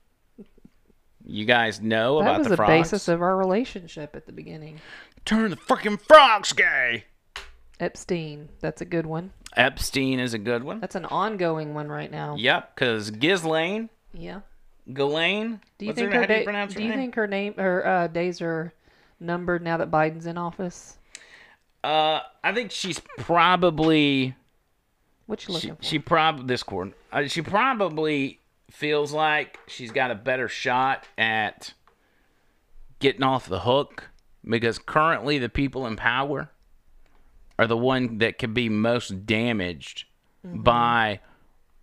[1.25, 2.71] You guys know That about was the the frogs.
[2.91, 4.79] basis of our relationship at the beginning.
[5.25, 7.05] Turn the freaking frogs gay.
[7.79, 8.49] Epstein.
[8.61, 9.31] That's a good one.
[9.55, 10.79] Epstein is a good one.
[10.79, 12.35] That's an ongoing one right now.
[12.37, 14.41] Yep, because Ghislaine, Yeah.
[14.91, 15.59] Ghislaine.
[15.77, 16.97] Do you think her, her how do her you name?
[16.97, 18.73] think her name her uh, days are
[19.19, 20.97] numbered now that Biden's in office?
[21.83, 24.35] Uh, I think she's probably
[25.27, 25.83] What you she, looking for?
[25.83, 26.93] she probably this cord.
[27.11, 28.39] Uh, she probably
[28.71, 31.73] feels like she's got a better shot at
[32.99, 34.09] getting off the hook
[34.43, 36.49] because currently the people in power
[37.59, 40.05] are the one that could be most damaged
[40.47, 40.61] Mm-hmm.
[40.61, 41.19] by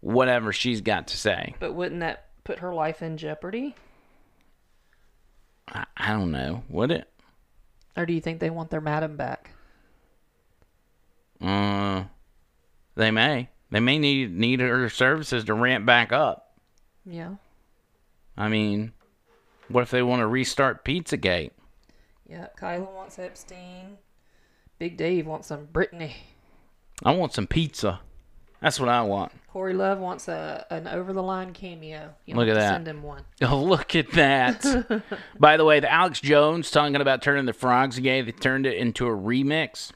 [0.00, 1.54] whatever she's got to say.
[1.60, 3.74] but wouldn't that put her life in jeopardy?
[5.68, 6.62] I, I don't know.
[6.70, 7.06] Would it?
[7.98, 9.50] Or do you think they want their madam back?
[11.40, 12.04] Uh,
[12.94, 13.50] they may.
[13.70, 16.56] They may need need her services to ramp back up.
[17.04, 17.34] Yeah.
[18.38, 18.92] I mean,
[19.68, 21.50] what if they want to restart Pizzagate?
[22.26, 22.46] Yeah.
[22.56, 23.98] Kyla wants Epstein.
[24.78, 26.12] Big Dave wants some Britney.
[27.04, 28.00] I want some pizza.
[28.60, 29.32] That's what I want.
[29.52, 32.14] Corey Love wants a an over the line cameo.
[32.24, 32.74] You Look at that.
[32.74, 33.24] Send him one.
[33.42, 35.02] Oh, look at that.
[35.38, 38.76] By the way, the Alex Jones talking about turning the frogs gay, they turned it
[38.76, 39.92] into a remix.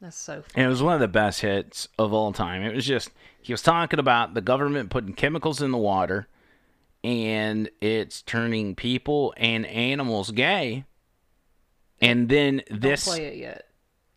[0.00, 0.50] That's so fun.
[0.56, 2.62] And it was one of the best hits of all time.
[2.62, 6.28] It was just, he was talking about the government putting chemicals in the water
[7.04, 10.84] and it's turning people and animals gay.
[12.00, 13.04] And then this.
[13.04, 13.68] Don't play it yet.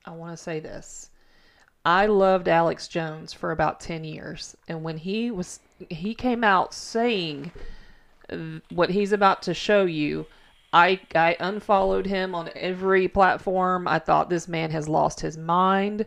[0.06, 1.10] I want to say this.
[1.86, 4.58] I loved Alex Jones for about 10 years.
[4.68, 7.52] And when he was he came out saying
[8.72, 10.26] what he's about to show you,
[10.74, 13.88] I I unfollowed him on every platform.
[13.88, 16.06] I thought this man has lost his mind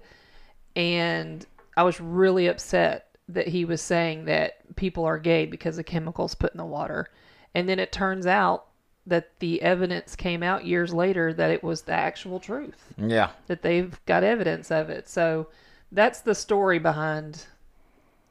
[0.74, 5.86] and I was really upset that he was saying that people are gay because of
[5.86, 7.06] chemicals put in the water.
[7.54, 8.67] And then it turns out
[9.08, 13.30] that the evidence came out years later that it was the actual truth, Yeah.
[13.46, 15.08] that they've got evidence of it.
[15.08, 15.48] So
[15.92, 17.46] that's the story behind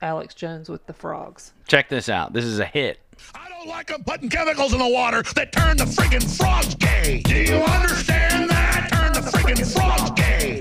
[0.02, 1.54] Alex Jones with the frogs.
[1.68, 2.34] Check this out.
[2.34, 3.00] This is a hit.
[3.34, 7.22] I don't like them putting chemicals in the water that turn the friggin' frogs gay.
[7.26, 8.90] Do you understand that?
[8.92, 10.60] Turn the friggin' frogs gay.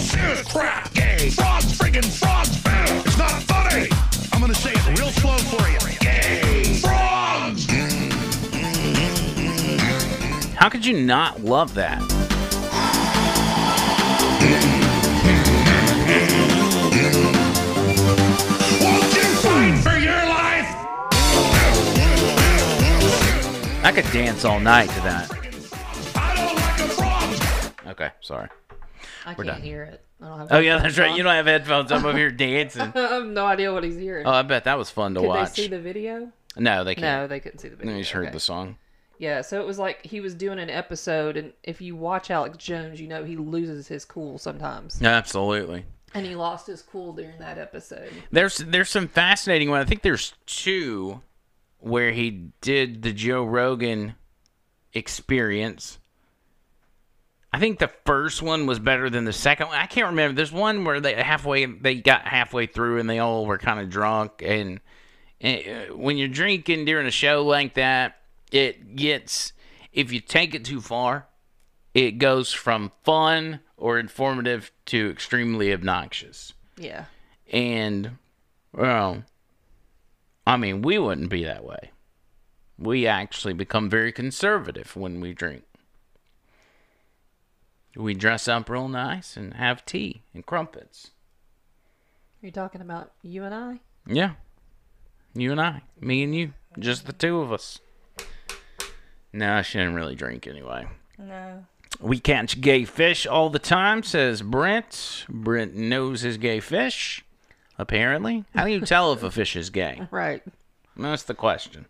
[0.00, 1.30] Serious crap gay.
[1.30, 2.50] Frogs friggin' frogs.
[3.06, 3.88] It's not funny.
[4.32, 4.72] I'm gonna say
[10.56, 12.00] How could you not love that?
[17.76, 20.68] Won't you fight for your life?
[23.84, 25.30] I could dance all night to that.
[26.16, 27.72] I don't like the frogs.
[27.92, 28.48] Okay, sorry.
[29.26, 29.60] I can't done.
[29.62, 30.02] hear it.
[30.22, 31.10] I don't have Oh yeah, that's right.
[31.10, 31.16] on.
[31.16, 31.92] You don't have headphones.
[31.92, 32.82] I'm over here dancing.
[32.94, 34.26] I have no idea what he's hearing.
[34.26, 35.54] Oh, I bet that was fun to Could watch.
[35.54, 36.32] they see the video?
[36.56, 37.22] no, they can't.
[37.22, 37.92] No, they couldn't see the video.
[37.92, 38.32] They just heard Okay.
[38.32, 38.76] the song.
[39.18, 42.58] Yeah, so it was like he was doing an episode, and if you watch Alex
[42.58, 45.02] Jones, you know he loses his cool sometimes.
[45.02, 45.84] Absolutely.
[46.14, 48.10] And he lost his cool during that episode.
[48.30, 49.80] There's there's some fascinating one.
[49.80, 51.20] I think there's two
[51.78, 54.14] where he did the Joe Rogan
[54.92, 55.98] experience.
[57.52, 59.78] I think the first one was better than the second one.
[59.78, 60.34] I can't remember.
[60.34, 63.88] There's one where they halfway they got halfway through and they all were kind of
[63.88, 64.80] drunk and,
[65.40, 68.16] and uh, when you're drinking during a show like that,
[68.56, 69.52] it gets
[69.92, 71.26] if you take it too far,
[71.94, 76.52] it goes from fun or informative to extremely obnoxious.
[76.76, 77.06] Yeah.
[77.50, 78.18] And,
[78.72, 79.24] well,
[80.46, 81.92] I mean, we wouldn't be that way.
[82.78, 85.64] we actually become very conservative when we drink.
[87.94, 91.12] We dress up real nice and have tea and crumpets.
[92.42, 93.80] Are you talking about you and I?
[94.06, 94.32] Yeah.
[95.34, 95.82] You and I.
[96.00, 96.52] Me and you.
[96.78, 97.80] Just the two of us.
[99.36, 100.86] No, I shouldn't really drink anyway.
[101.18, 101.66] No.
[102.00, 105.26] We catch gay fish all the time, says Brent.
[105.28, 107.22] Brent knows his gay fish,
[107.76, 108.44] apparently.
[108.54, 110.00] How do you tell if a fish is gay?
[110.10, 110.42] Right.
[110.96, 111.84] That's the question.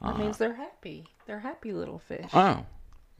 [0.00, 1.04] That means they're happy.
[1.26, 2.30] They're happy little fish.
[2.32, 2.64] Oh.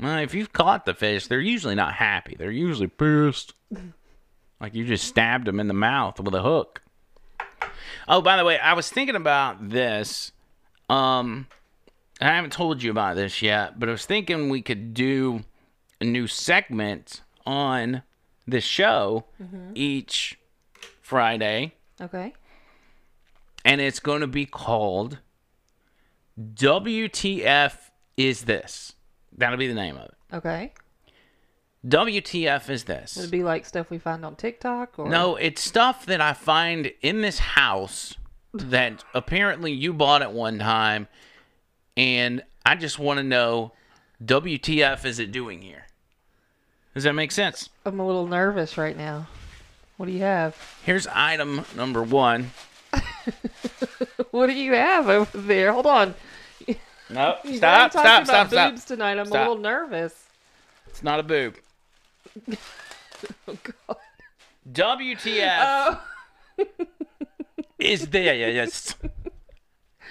[0.00, 2.36] Well, if you've caught the fish, they're usually not happy.
[2.38, 3.52] They're usually pissed.
[4.60, 6.80] like you just stabbed them in the mouth with a hook.
[8.08, 10.32] Oh, by the way, I was thinking about this.
[10.88, 11.48] Um,
[12.20, 15.44] I haven't told you about this yet, but I was thinking we could do
[16.00, 18.02] a new segment on
[18.46, 19.72] the show mm-hmm.
[19.74, 20.38] each
[21.02, 22.32] Friday, Okay.
[23.64, 25.18] and it's going to be called
[26.38, 27.74] WTF
[28.16, 28.94] is this?
[29.36, 30.14] That'll be the name of it.
[30.32, 30.72] Okay.
[31.86, 33.16] WTF is this?
[33.16, 36.90] it be like stuff we find on TikTok or No, it's stuff that I find
[37.00, 38.16] in this house
[38.54, 41.06] that apparently you bought at one time,
[41.96, 43.72] and I just want to know
[44.24, 45.86] WTF is it doing here?
[46.94, 47.68] Does that make sense?
[47.84, 49.26] I'm a little nervous right now.
[49.96, 50.56] What do you have?
[50.84, 52.50] Here's item number one.
[54.30, 55.72] What do you have over there?
[55.72, 56.14] Hold on.
[57.10, 58.70] No, You stop, stop, about stop, stop.
[58.72, 59.18] boobs tonight.
[59.18, 59.36] I'm Stop.
[59.36, 60.26] a little nervous.
[60.88, 61.54] It's not a boob.
[63.48, 63.56] Oh
[63.88, 63.96] God.
[64.70, 65.58] WTF
[66.58, 66.64] Oh,
[67.78, 68.34] is there?
[68.50, 68.94] Yes.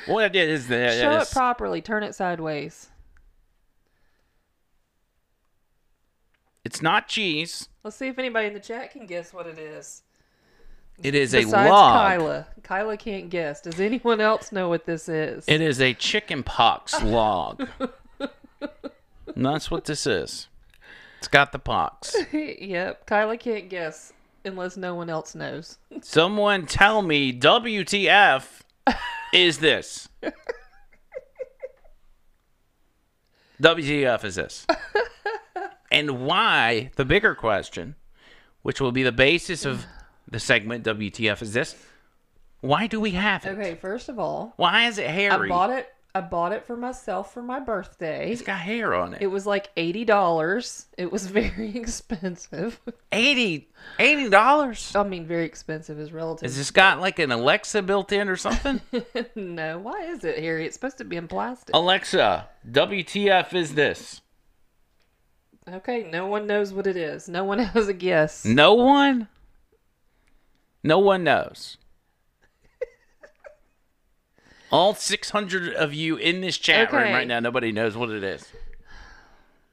[0.08, 0.92] What is there?
[0.92, 1.82] show it properly.
[1.82, 2.90] Turn it sideways.
[6.64, 7.70] It's not cheese.
[7.84, 10.02] Let's see if anybody in the chat can guess what it is.
[11.04, 11.94] It is a Besides log.
[11.94, 12.48] Kyla.
[12.64, 13.62] Kyla can't guess.
[13.62, 15.44] Does anyone else know what this is?
[15.48, 17.68] It is a chicken pox log.
[19.36, 20.48] And that's what this is.
[21.20, 22.16] It's got the pox.
[22.32, 23.06] yep.
[23.06, 24.14] Kyla can't guess
[24.46, 25.78] unless no one else knows.
[26.02, 28.62] Someone tell me WTF
[29.36, 30.08] is this?
[33.62, 34.66] WTF is this?
[35.92, 37.96] And why, the bigger question,
[38.64, 39.86] which will be the basis of
[40.30, 41.76] the segment WTF is this?
[42.62, 43.50] Why do we have it?
[43.50, 45.46] Okay, first of all, Why is it hairy?
[45.46, 45.88] I bought it.
[46.16, 48.32] I bought it for myself for my birthday.
[48.32, 49.22] It's got hair on it.
[49.22, 50.86] It was like eighty dollars.
[50.98, 52.80] It was very expensive.
[53.12, 53.68] 80
[54.00, 54.96] $80?
[54.96, 56.48] I mean, very expensive is relative.
[56.48, 58.80] Is this got like an Alexa built in or something?
[59.36, 60.66] no, why is it, Harry?
[60.66, 61.76] It's supposed to be in plastic.
[61.76, 64.22] Alexa, WTF is this?
[65.70, 67.28] Okay, no one knows what it is.
[67.28, 68.46] No one has a guess.
[68.46, 69.28] No one?
[70.82, 71.78] No one knows.
[74.72, 78.46] All 600 of you in this chat room right now, nobody knows what it is.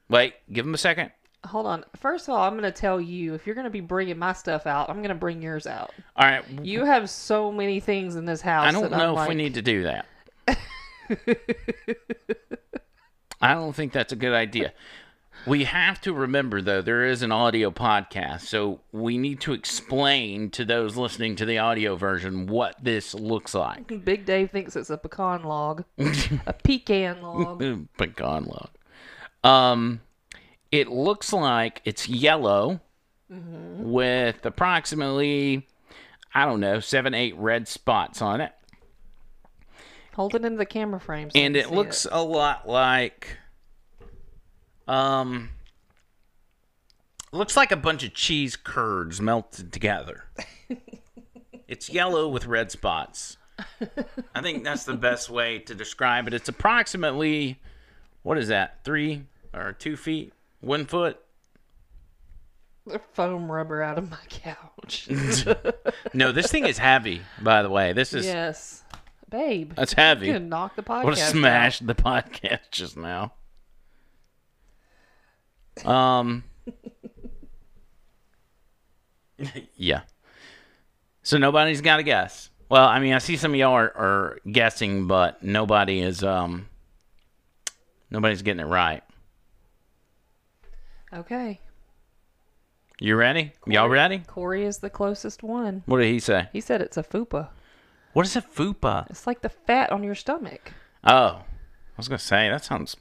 [0.09, 1.11] Wait, give them a second.
[1.45, 1.83] Hold on.
[1.97, 4.31] First of all, I'm going to tell you if you're going to be bringing my
[4.33, 5.91] stuff out, I'm going to bring yours out.
[6.15, 6.43] All right.
[6.61, 8.67] You have so many things in this house.
[8.67, 10.05] I don't know I'm if we need to do that.
[13.41, 14.71] I don't think that's a good idea.
[15.45, 20.49] We have to remember, though, there is an audio podcast, so we need to explain
[20.51, 23.87] to those listening to the audio version what this looks like.
[24.05, 27.59] Big Dave thinks it's a pecan log, a pecan log.
[27.97, 28.69] Pecan log.
[29.43, 29.99] Um,
[30.71, 32.79] it looks like it's yellow
[33.29, 35.67] with approximately,
[36.33, 38.53] I don't know, seven, eight red spots on it.
[40.15, 41.31] Hold it into the camera frame.
[41.31, 43.37] so and it looks a lot like
[44.87, 45.49] um
[47.31, 50.25] looks like a bunch of cheese curds melted together
[51.67, 53.37] it's yellow with red spots
[54.35, 57.59] i think that's the best way to describe it it's approximately
[58.23, 61.19] what is that three or two feet one foot
[62.85, 65.07] the foam rubber out of my couch.
[66.13, 68.83] no this thing is heavy by the way this is yes,
[69.29, 69.71] babe.
[69.75, 71.05] that's heavy You can knock the podcast.
[71.05, 71.79] Would have out.
[71.81, 73.33] the podcast just now.
[75.85, 76.43] Um.
[79.75, 80.01] yeah.
[81.23, 82.49] So nobody's got a guess.
[82.69, 86.23] Well, I mean, I see some of y'all are, are guessing, but nobody is.
[86.23, 86.67] Um.
[88.09, 89.03] Nobody's getting it right.
[91.11, 91.59] Okay,
[92.99, 93.53] You ready?
[93.67, 94.23] Y'all ready?
[94.25, 95.83] Corey is the closest one.
[95.85, 96.47] What did he say?
[96.51, 97.49] He said it's a fupa.
[98.13, 99.07] What is a fupa?
[99.11, 100.71] It's like the fat on your stomach.
[101.03, 102.95] Oh, I was gonna say that sounds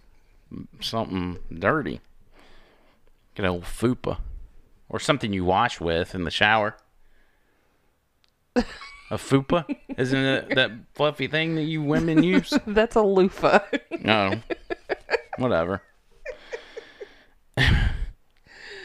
[0.80, 2.00] something dirty.
[3.34, 4.18] Get a old fupa,
[4.88, 6.76] or something you wash with in the shower.
[9.12, 9.66] A fupa?
[9.96, 12.52] Isn't it that fluffy thing that you women use?
[12.66, 13.60] That's a loofah.
[14.00, 14.40] No.
[15.36, 15.82] Whatever.
[17.58, 17.64] All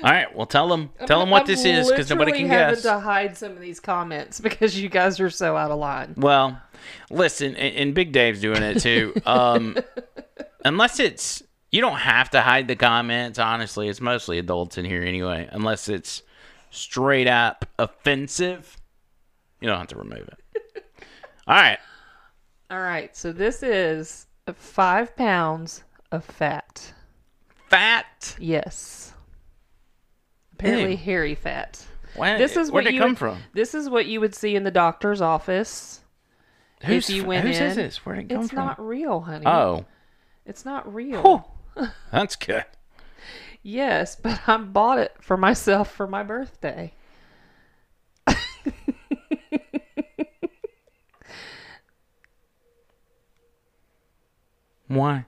[0.03, 0.35] right.
[0.35, 0.91] Well, tell them.
[1.05, 2.51] Tell them what I'm this is, because nobody can guess.
[2.51, 2.83] I'm literally having guess.
[2.83, 6.13] to hide some of these comments because you guys are so out of line.
[6.17, 6.61] Well,
[7.09, 9.13] listen, and, and Big Dave's doing it too.
[9.25, 9.77] Um,
[10.65, 11.41] unless it's
[11.71, 13.39] you don't have to hide the comments.
[13.39, 15.47] Honestly, it's mostly adults in here anyway.
[15.51, 16.23] Unless it's
[16.69, 18.77] straight up offensive,
[19.61, 20.83] you don't have to remove it.
[21.47, 21.79] All right.
[22.69, 26.93] All right, so this is five pounds of fat.
[27.69, 28.35] Fat.
[28.39, 29.13] Yes.
[30.53, 30.97] Apparently, Ew.
[30.97, 31.83] hairy fat.
[32.15, 33.39] Where, This is where'd what it you come would- from?
[33.53, 36.01] This is what you would see in the doctor's office.
[36.83, 38.05] Who's, if you went whose in, is this?
[38.05, 38.57] Where'd it come It's from?
[38.65, 39.45] not real, honey.
[39.45, 39.85] Oh,
[40.45, 41.49] It's not real.
[42.11, 42.65] that's good.
[43.61, 46.93] Yes, but I bought it for myself for my birthday.
[54.87, 55.25] Why?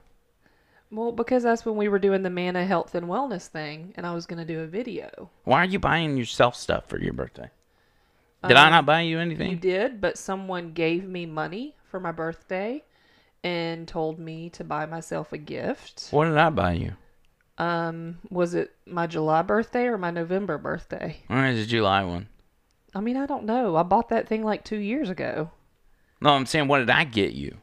[0.90, 4.14] Well, because that's when we were doing the Mana Health and Wellness thing, and I
[4.14, 5.30] was going to do a video.
[5.44, 7.50] Why are you buying yourself stuff for your birthday?
[8.46, 9.50] Did I um, not buy you anything?
[9.50, 12.82] You did, but someone gave me money for my birthday
[13.42, 16.08] and told me to buy myself a gift.
[16.10, 16.92] What did I buy you?
[17.58, 21.18] Um, was it my July birthday or my November birthday?
[21.28, 22.28] Or is it July one?
[22.94, 23.76] I mean, I don't know.
[23.76, 25.50] I bought that thing like two years ago.
[26.20, 27.56] No, I'm saying, what did I get you?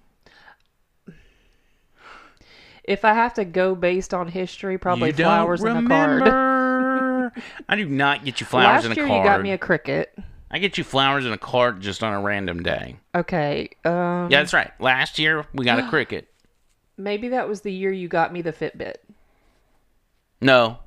[2.84, 6.22] If I have to go based on history, probably you flowers don't and a card.
[6.22, 7.34] remember.
[7.70, 9.18] I do not get you flowers Last and a year card.
[9.20, 10.06] you got me a Cricut.
[10.50, 12.98] I get you flowers in a card just on a random day.
[13.14, 13.70] Okay.
[13.84, 14.72] Um, Yeah, that's right.
[14.80, 16.26] Last year we got a Cricut.
[16.98, 18.96] Maybe that was the year you got me the Fitbit.
[20.42, 20.80] No,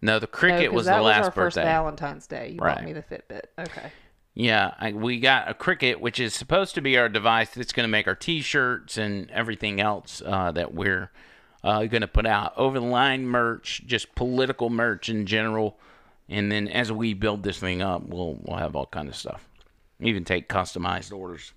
[0.00, 1.56] no, the No, was the was last our first.
[1.56, 2.50] Valentine's Day.
[2.50, 2.76] You Right.
[2.76, 3.42] bought me the Fitbit.
[3.58, 3.90] Okay.
[4.34, 7.84] Yeah, I, we got a Cricut, which is supposed to be our device that's going
[7.84, 11.10] to make our T-shirts and everything else uh, that we're
[11.64, 15.76] uh, going to put out over the line merch, just political merch in general.
[16.28, 19.46] And then as we build this thing up, we'll we'll have all kind of stuff.
[20.00, 21.52] Even take customized orders.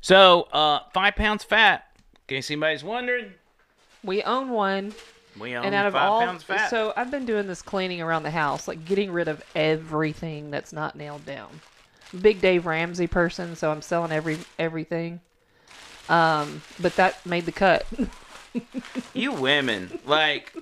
[0.00, 1.86] So uh, five pounds fat.
[2.28, 3.32] In case anybody's wondering,
[4.04, 4.92] We own one.
[5.38, 6.70] we own and out of all, pounds fat.
[6.70, 10.72] so I've been doing this cleaning around the house, like getting rid of everything that's
[10.72, 11.48] not nailed down.
[12.20, 15.20] Big Dave Ramsey person, so I'm selling every everything.
[16.08, 17.86] Um, but that made the cut.
[19.14, 20.52] You women, like,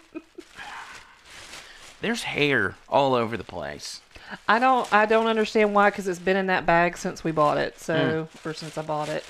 [2.00, 4.00] there's hair all over the place.
[4.46, 7.58] I don't I don't understand why because it's been in that bag since we bought
[7.58, 7.78] it.
[7.78, 8.48] So Hmm.
[8.48, 9.24] or since I bought it.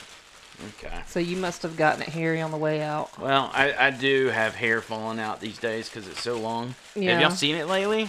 [0.78, 0.92] Okay.
[1.06, 3.16] So you must have gotten it hairy on the way out.
[3.16, 6.74] Well, I, I do have hair falling out these days because it's so long.
[6.96, 7.12] Yeah.
[7.12, 8.08] Have y'all seen it lately?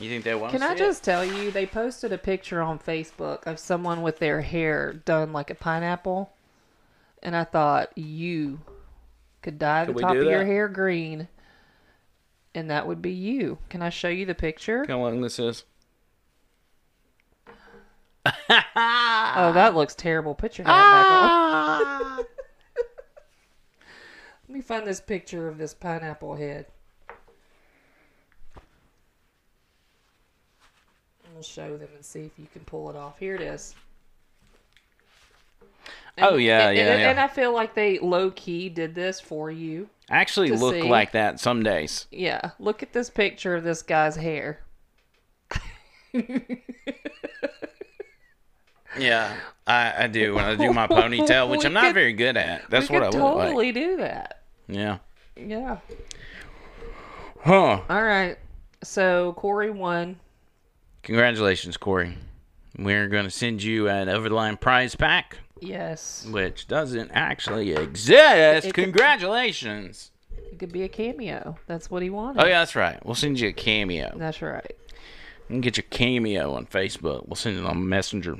[0.00, 0.78] You think they want to Can see I it?
[0.78, 5.32] just tell you, they posted a picture on Facebook of someone with their hair done
[5.34, 6.32] like a pineapple.
[7.22, 8.60] And I thought you
[9.42, 11.28] could dye Could the top of your hair green.
[12.54, 13.58] And that would be you.
[13.68, 14.84] Can I show you the picture?
[14.86, 15.64] How long this is?
[19.36, 20.34] Oh, that looks terrible.
[20.34, 21.12] Put your hat back on.
[21.12, 22.16] Ah!
[24.48, 26.66] Let me find this picture of this pineapple head.
[31.34, 33.18] We'll show them and see if you can pull it off.
[33.18, 33.74] Here it is.
[35.62, 35.66] Oh,
[36.16, 37.10] and- Oh, yeah, and, yeah, and, yeah.
[37.10, 39.88] and I feel like they low key did this for you.
[40.10, 40.82] Actually, look see.
[40.82, 42.06] like that some days.
[42.10, 44.60] Yeah, look at this picture of this guy's hair.
[48.96, 49.34] Yeah,
[49.66, 52.36] I, I do when I do my ponytail, which We I'm not could- very good
[52.36, 52.70] at.
[52.70, 53.74] That's what I could totally like.
[53.74, 54.42] do that.
[54.68, 54.98] Yeah.
[55.36, 55.78] Yeah.
[57.42, 57.80] Huh.
[57.88, 58.36] All right.
[58.84, 60.20] So Corey won.
[61.02, 62.16] Congratulations, Corey.
[62.78, 66.26] We're going to send you an over the line prize pack, Yes.
[66.30, 68.66] which doesn't actually exist.
[68.66, 70.10] It could- Congratulations.
[70.36, 71.58] It could be a cameo.
[71.66, 72.42] That's what he wanted.
[72.42, 73.04] Oh, yeah, that's right.
[73.04, 74.14] We'll send you a cameo.
[74.16, 74.70] That's right.
[75.48, 77.26] You can get your cameo on Facebook.
[77.26, 78.38] We'll send it on Messenger.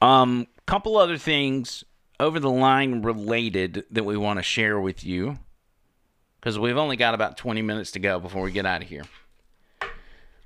[0.00, 1.84] Um, couple other things
[2.20, 5.38] over the line related that we want to share with you
[6.40, 9.04] because we've only got about 20 minutes to go before we get out of here.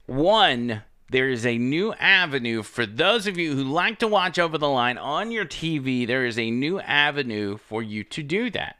[0.07, 4.59] One, there is a new avenue for those of you who like to watch over
[4.59, 6.06] the line on your TV.
[6.06, 8.76] There is a new avenue for you to do that.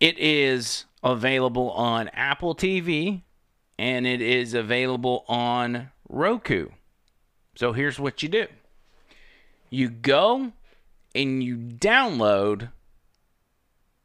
[0.00, 3.22] It is available on Apple TV
[3.78, 6.68] and it is available on Roku.
[7.54, 8.46] So here's what you do
[9.70, 10.52] you go
[11.14, 12.70] and you download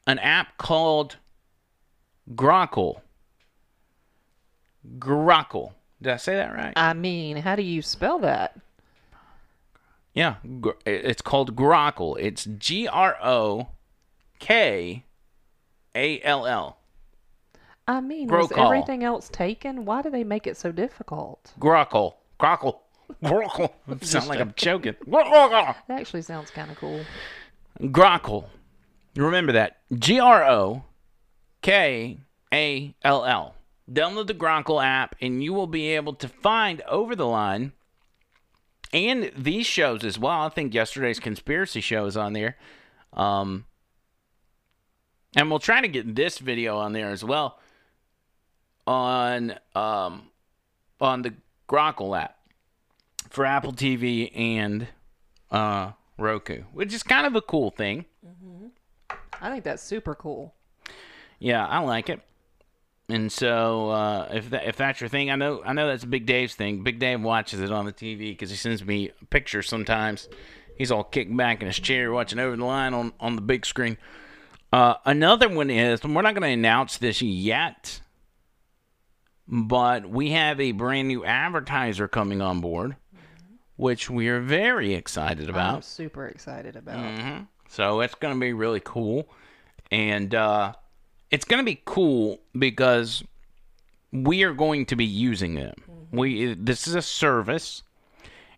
[0.07, 1.17] an app called
[2.33, 3.01] Grokall.
[4.97, 5.73] Grokall.
[6.01, 6.73] Did I say that right?
[6.75, 8.59] I mean, how do you spell that?
[10.13, 10.35] Yeah,
[10.85, 12.17] it's called Grokall.
[12.19, 13.67] It's G R O
[14.39, 15.05] K
[15.95, 16.77] A L L.
[17.87, 19.85] I mean, was everything else taken?
[19.85, 21.53] Why do they make it so difficult?
[21.59, 22.15] Grokall.
[22.39, 22.79] Grokall.
[23.23, 23.71] Grokall.
[24.03, 24.95] Sound like I'm joking.
[25.07, 25.75] Grokall.
[25.87, 27.01] That actually sounds kind of cool.
[27.79, 28.45] Grokall.
[29.15, 29.77] Remember that.
[29.93, 30.83] G R O
[31.61, 32.17] K
[32.53, 33.55] A L L.
[33.91, 37.73] Download the Grokall app and you will be able to find Over the Line
[38.93, 40.41] and these shows as well.
[40.41, 42.57] I think yesterday's conspiracy show is on there.
[43.13, 43.65] Um,
[45.35, 47.59] and we'll try to get this video on there as well
[48.87, 50.29] on um,
[50.99, 51.33] on the
[51.69, 52.37] Grokall app
[53.29, 54.87] for Apple TV and
[55.51, 58.05] uh, Roku, which is kind of a cool thing.
[59.41, 60.53] I think that's super cool.
[61.39, 62.21] Yeah, I like it.
[63.11, 66.25] And so, uh, if that if that's your thing, I know I know that's Big
[66.25, 66.81] Dave's thing.
[66.81, 70.29] Big Dave watches it on the TV because he sends me pictures sometimes.
[70.77, 73.65] He's all kicked back in his chair watching over the line on on the big
[73.65, 73.97] screen.
[74.71, 77.99] Uh, another one is we're not going to announce this yet,
[79.45, 82.95] but we have a brand new advertiser coming on board,
[83.75, 85.75] which we are very excited about.
[85.75, 86.95] I'm super excited about.
[86.95, 87.43] Mm-hmm.
[87.67, 89.27] So it's going to be really cool.
[89.91, 90.73] And uh,
[91.31, 93.23] it's going to be cool because
[94.11, 95.73] we are going to be using them.
[96.11, 97.83] We this is a service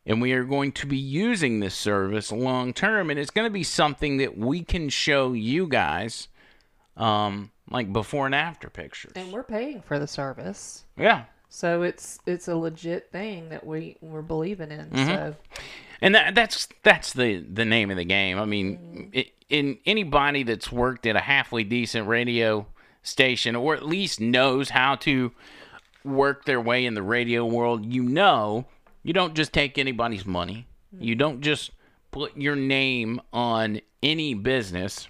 [0.06, 3.54] and we are going to be using this service long term and it's going to
[3.54, 6.28] be something that we can show you guys
[6.98, 9.14] um like before and after pictures.
[9.16, 10.86] And we're paying for the service.
[10.98, 11.26] yeah.
[11.56, 14.88] So it's it's a legit thing that we we're believing in.
[14.88, 15.06] Mm-hmm.
[15.06, 15.36] So
[16.02, 18.40] And that, that's that's the the name of the game.
[18.40, 22.66] I mean, i in anybody that's worked at a halfway decent radio
[23.04, 25.32] station, or at least knows how to
[26.04, 28.66] work their way in the radio world, you know,
[29.04, 30.66] you don't just take anybody's money.
[31.00, 31.70] You don't just
[32.10, 35.08] put your name on any business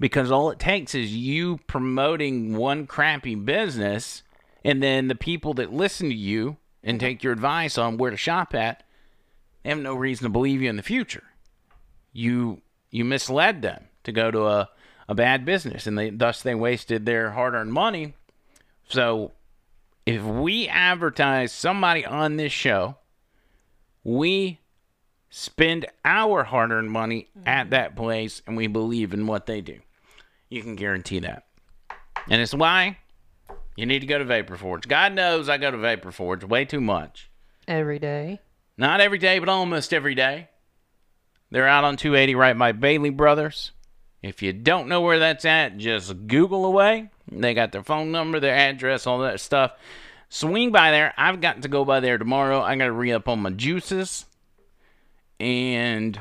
[0.00, 4.24] because all it takes is you promoting one crappy business
[4.66, 8.16] and then the people that listen to you and take your advice on where to
[8.16, 8.82] shop at
[9.66, 11.24] they have no reason to believe you in the future.
[12.12, 12.62] You
[12.92, 14.68] you misled them to go to a,
[15.08, 18.14] a bad business and they thus they wasted their hard earned money.
[18.88, 19.32] So
[20.06, 22.96] if we advertise somebody on this show,
[24.04, 24.60] we
[25.30, 27.70] spend our hard earned money at mm-hmm.
[27.70, 29.80] that place and we believe in what they do.
[30.48, 31.44] You can guarantee that.
[32.30, 32.98] And it's why
[33.76, 34.88] you need to go to Vapor Forge.
[34.88, 37.30] God knows I go to Vapor Forge way too much.
[37.68, 38.40] every day.
[38.78, 40.48] Not every day, but almost every day.
[41.50, 43.72] They're out on 280 right by Bailey Brothers.
[44.22, 47.10] If you don't know where that's at, just Google away.
[47.30, 49.72] They got their phone number, their address, all that stuff.
[50.28, 51.14] Swing by there.
[51.16, 52.60] I've got to go by there tomorrow.
[52.60, 54.26] I got to re up on my juices.
[55.38, 56.18] And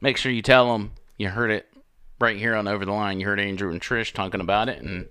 [0.00, 1.66] make sure you tell them you heard it
[2.20, 3.20] right here on Over the Line.
[3.20, 5.08] You heard Andrew and Trish talking about it, and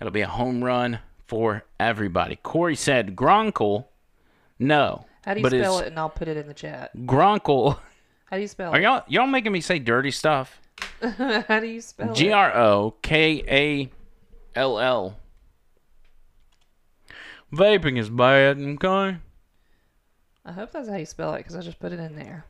[0.00, 2.36] it'll be a home run for everybody.
[2.36, 3.86] Corey said Gronkle.
[4.58, 5.04] No.
[5.24, 5.88] How do you spell it?
[5.88, 6.96] And I'll put it in the chat.
[6.96, 7.78] Gronkle.
[8.26, 8.82] How do you spell Are it?
[8.82, 10.60] y'all y'all making me say dirty stuff?
[11.48, 12.30] How do you spell G?
[12.32, 13.90] R O K A
[14.58, 15.16] L L.
[17.52, 19.16] Vaping is bad, okay?
[20.44, 22.44] I hope that's how you spell it because I just put it in there.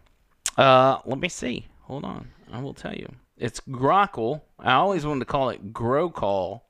[0.57, 1.66] Uh, let me see.
[1.82, 2.28] Hold on.
[2.53, 3.09] I will tell you.
[3.36, 4.40] It's Grokall.
[4.59, 6.62] I always wanted to call it Grocall,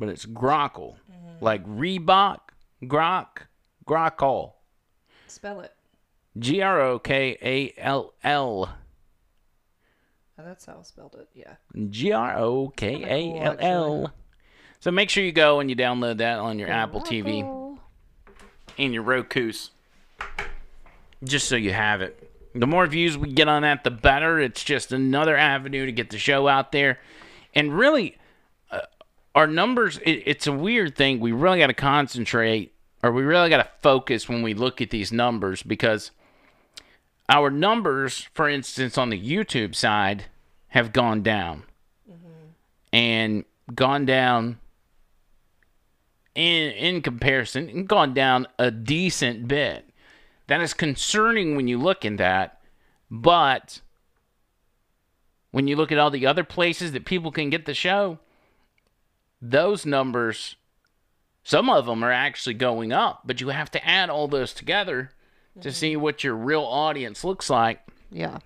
[0.00, 0.96] but it's Grokall.
[1.40, 2.38] Like Reebok,
[2.82, 3.26] Grok,
[3.86, 4.54] Grokall.
[5.28, 5.72] Spell it.
[6.38, 8.74] G R O K A L L.
[10.38, 11.28] Oh, that's how I spelled it.
[11.34, 11.54] Yeah.
[11.90, 14.12] G R O K A L L.
[14.80, 17.78] So make sure you go and you download that on your Apple TV
[18.78, 19.70] and your Roku's.
[21.22, 22.30] Just so you have it.
[22.54, 24.40] The more views we get on that, the better.
[24.40, 26.98] It's just another avenue to get the show out there.
[27.54, 28.16] And really,
[29.34, 31.20] our numbers, it, it's a weird thing.
[31.20, 34.90] We really got to concentrate or we really got to focus when we look at
[34.90, 36.10] these numbers because
[37.28, 40.26] our numbers, for instance, on the YouTube side,
[40.68, 41.64] have gone down.
[42.10, 42.46] Mm-hmm.
[42.92, 44.58] And gone down
[46.34, 49.88] in in comparison and gone down a decent bit.
[50.48, 52.60] That is concerning when you look at that,
[53.10, 53.80] but
[55.52, 58.18] when you look at all the other places that people can get the show,
[59.40, 60.56] those numbers
[61.42, 65.10] some of them are actually going up, but you have to add all those together
[65.60, 67.80] to see what your real audience looks like.
[68.10, 68.38] Yeah.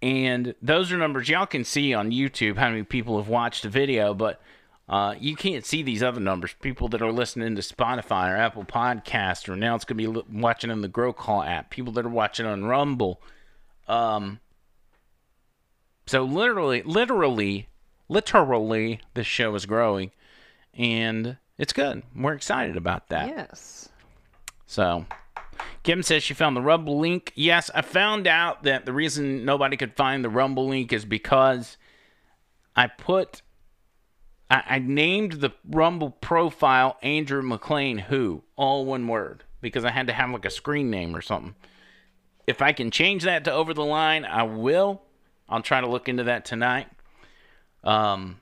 [0.00, 3.68] And those are numbers y'all can see on YouTube how many people have watched the
[3.68, 4.40] video, but
[4.88, 6.54] Uh, you can't see these other numbers.
[6.60, 10.38] People that are listening to Spotify or Apple Podcast, or now it's going to be
[10.38, 11.70] watching on the Grokall app.
[11.70, 13.22] People that are watching on Rumble.
[13.88, 14.40] Um,
[16.06, 17.68] so literally, literally,
[18.12, 20.10] literally, this show is growing,
[20.74, 22.02] and it's good.
[22.14, 23.28] We're excited about that.
[23.28, 23.88] Yes.
[24.66, 25.06] So,
[25.82, 27.32] Kim says she found the Rumble link.
[27.34, 31.76] Yes, I found out that the reason nobody could find the Rumble link is because
[32.76, 33.42] I put,
[34.50, 40.06] I, I named the Rumble profile Andrew McLean Who, all one word, because I had
[40.06, 41.54] to have like a screen name or something.
[42.46, 45.02] If I can change that to over the line, I will.
[45.48, 46.88] I'll try to look into that tonight.
[47.84, 48.40] Um,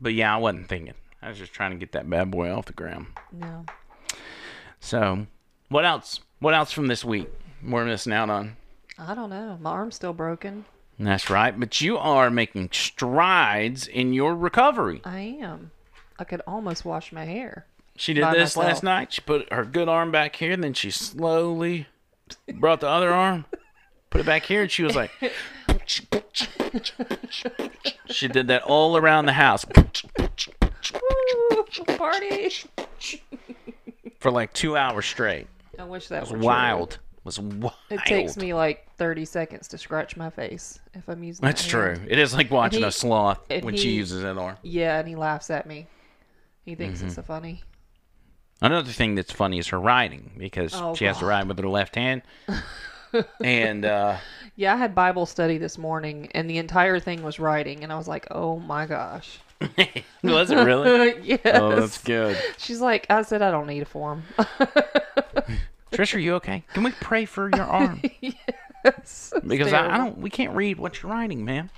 [0.00, 0.94] but yeah, I wasn't thinking.
[1.20, 3.06] I was just trying to get that bad boy off the ground.
[3.32, 3.64] No.
[4.80, 5.26] So,
[5.68, 6.20] what else?
[6.38, 7.28] What else from this week
[7.64, 8.56] we're missing out on?
[8.98, 9.58] I don't know.
[9.60, 10.64] My arm's still broken.
[11.00, 15.00] That's right, but you are making strides in your recovery.
[15.04, 15.70] I am.
[16.18, 17.66] I could almost wash my hair.
[17.94, 18.64] She did this myself.
[18.66, 19.12] last night.
[19.12, 21.86] She put her good arm back here, and then she slowly
[22.52, 23.44] brought the other arm,
[24.10, 25.12] put it back here, and she was like,
[28.06, 31.64] she did that all around the house Woo,
[31.96, 32.50] party.
[34.20, 35.46] for like two hours straight.
[35.78, 36.46] I wish that It were was true.
[36.46, 36.92] wild.
[36.94, 37.74] It was wild.
[37.90, 41.68] It takes me like 30 seconds to scratch my face if I'm using That's that
[41.70, 41.96] true.
[42.08, 44.56] It is like watching he- a sloth when she uses that arm.
[44.62, 45.86] Yeah, and he laughs at me.
[46.64, 47.06] He thinks Mm-hmm.
[47.08, 47.62] it's so funny.
[48.60, 51.68] Another thing that's funny is her riding because Oh, she has to ride with her
[51.68, 52.22] left hand.
[53.42, 54.16] and uh,
[54.56, 57.96] Yeah, I had Bible study this morning, and the entire thing was writing, and I
[57.96, 59.38] was like, "Oh my gosh!"
[60.22, 61.20] was it really?
[61.22, 61.40] yes.
[61.44, 62.36] Oh, that's good.
[62.58, 64.22] She's like, I said, I don't need a form.
[65.92, 66.62] Trish, are you okay?
[66.74, 68.02] Can we pray for your arm?
[68.20, 69.32] yes.
[69.46, 70.18] Because I, I don't.
[70.18, 71.70] We can't read what you're writing, man.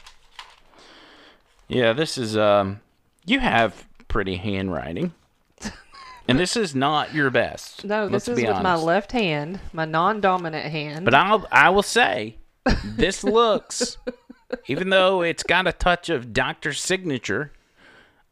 [1.68, 2.36] Yeah, this is.
[2.36, 2.80] Um,
[3.24, 5.14] you have pretty handwriting,
[6.30, 7.84] and this is not your best.
[7.84, 11.04] No, this is with my left hand, my non-dominant hand.
[11.04, 11.46] But I'll.
[11.50, 12.36] I will say,
[12.84, 13.96] this looks,
[14.66, 17.52] even though it's got a touch of doctor's signature.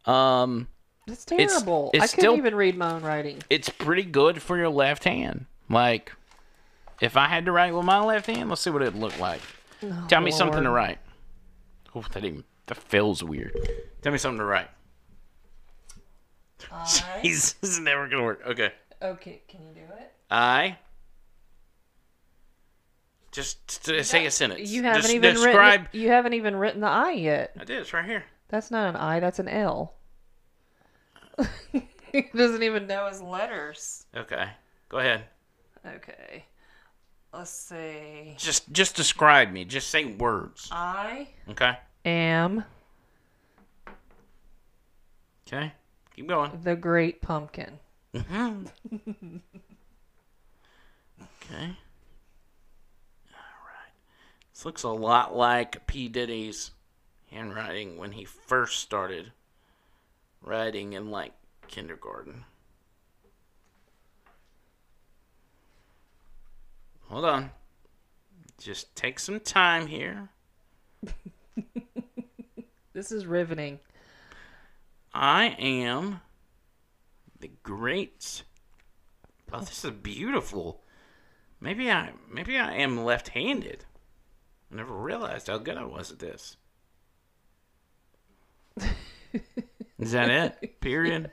[0.06, 0.68] Um,
[1.06, 1.90] it's terrible.
[1.92, 3.42] it's I couldn't still- even read my own writing.
[3.50, 5.46] it's pretty good for your left hand.
[5.68, 6.12] Like,
[7.00, 9.40] if I had to write with my left hand, let's see what it'd look like.
[10.08, 10.98] Tell me something to write.
[11.94, 13.56] Oh, that even that feels weird.
[14.02, 14.68] Tell me something to write.
[16.58, 18.42] Jeez, this is never gonna work.
[18.46, 20.12] Okay, Okay, can you do it?
[20.30, 20.78] I.
[23.30, 24.70] Just to say a sentence.
[24.70, 25.82] You haven't Just even describe.
[25.82, 26.00] written.
[26.00, 27.52] You haven't even written the I yet.
[27.60, 27.78] I did.
[27.80, 28.24] It's right here.
[28.48, 29.20] That's not an I.
[29.20, 29.94] That's an L.
[32.12, 34.06] he doesn't even know his letters.
[34.16, 34.48] Okay,
[34.88, 35.24] go ahead.
[35.86, 36.44] Okay.
[37.32, 38.34] Let's see.
[38.38, 39.64] Just just describe me.
[39.64, 40.68] Just say words.
[40.72, 41.78] I Okay.
[42.04, 42.64] am
[45.46, 45.72] Okay.
[46.18, 46.60] Keep going.
[46.64, 47.78] the Great Pumpkin.
[48.12, 49.36] Mm-hmm.
[51.20, 51.64] Okay.
[53.32, 53.94] All right.
[54.52, 56.08] This looks a lot like P.
[56.08, 56.72] Diddy's
[57.30, 59.32] handwriting when he first started
[60.42, 61.32] writing in like
[61.68, 62.44] kindergarten.
[67.08, 67.50] Hold on.
[68.60, 70.28] Just take some time here.
[72.98, 73.78] This is riveting.
[75.20, 76.20] I am
[77.40, 78.44] the great.
[79.52, 80.80] Oh, this is beautiful.
[81.60, 83.84] Maybe I maybe I am left-handed.
[84.70, 86.56] I never realized how good I was at this.
[89.98, 90.80] Is that it?
[90.80, 91.32] Period.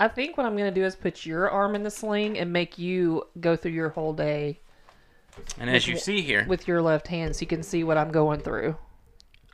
[0.00, 2.52] I think what I'm going to do is put your arm in the sling and
[2.52, 4.58] make you go through your whole day
[5.56, 8.10] And as you see here, with your left hand so you can see what I'm
[8.10, 8.76] going through.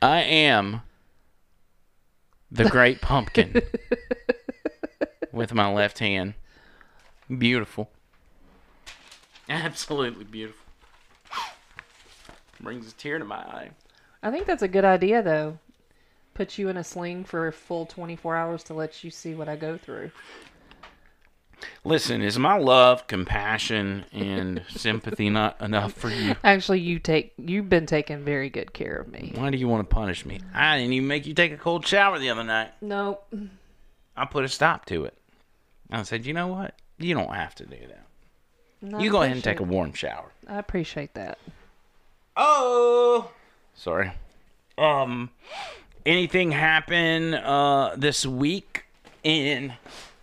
[0.01, 0.81] I am
[2.51, 3.61] the great pumpkin
[5.31, 6.33] with my left hand.
[7.37, 7.89] Beautiful.
[9.47, 10.65] Absolutely beautiful.
[12.59, 13.69] Brings a tear to my eye.
[14.21, 15.59] I think that's a good idea, though.
[16.33, 19.49] Put you in a sling for a full 24 hours to let you see what
[19.49, 20.11] I go through.
[21.83, 26.35] Listen, is my love, compassion, and sympathy not enough for you?
[26.43, 29.31] Actually, you take you've been taking very good care of me.
[29.35, 30.39] Why do you want to punish me?
[30.53, 32.71] I didn't even make you take a cold shower the other night.
[32.81, 33.33] Nope.
[34.15, 35.13] I put a stop to it.
[35.91, 36.75] I said, you know what?
[36.97, 38.05] You don't have to do that.
[38.81, 40.31] No, You go ahead and take a warm shower.
[40.47, 41.37] I appreciate that.
[42.35, 43.31] Oh,
[43.73, 44.11] sorry.
[44.77, 45.29] Um,
[46.05, 48.85] anything happen uh this week
[49.23, 49.73] in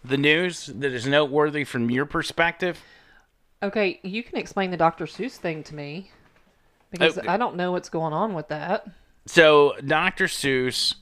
[0.09, 2.81] the news that is noteworthy from your perspective?
[3.63, 5.07] Okay, you can explain the Dr.
[5.07, 6.11] Seuss thing to me
[6.91, 7.27] because Okay.
[7.29, 8.87] I don't know what's going on with that.
[9.27, 10.27] So, Dr.
[10.27, 10.95] Seuss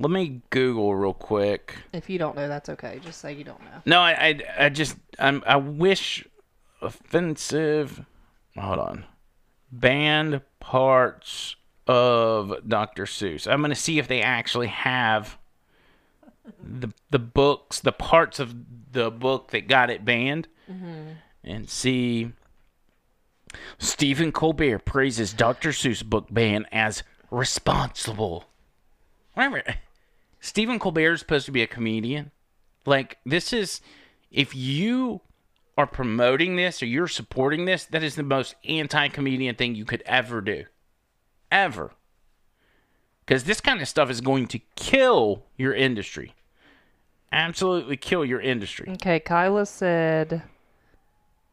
[0.00, 1.74] Let me Google real quick.
[1.92, 3.00] If you don't know, that's okay.
[3.04, 3.82] Just say you don't know.
[3.84, 6.24] No, I, I, I just, I'm, I wish
[6.80, 8.04] offensive.
[8.56, 9.04] Hold on.
[9.72, 11.56] Banned parts
[11.88, 13.04] of Dr.
[13.06, 13.50] Seuss.
[13.50, 15.36] I'm gonna see if they actually have
[16.62, 18.54] the the books, the parts of
[18.92, 21.12] the book that got it banned, mm-hmm.
[21.44, 22.32] and see.
[23.78, 25.70] Stephen Colbert praises Dr.
[25.70, 28.44] Seuss book ban as responsible.
[29.32, 29.62] Whatever.
[30.40, 32.30] Stephen Colbert is supposed to be a comedian.
[32.84, 33.80] Like this is,
[34.30, 35.22] if you
[35.76, 40.02] are promoting this or you're supporting this, that is the most anti-comedian thing you could
[40.06, 40.64] ever do,
[41.50, 41.92] ever.
[43.24, 46.34] Because this kind of stuff is going to kill your industry.
[47.30, 48.90] Absolutely kill your industry.
[48.94, 50.42] Okay, Kyla said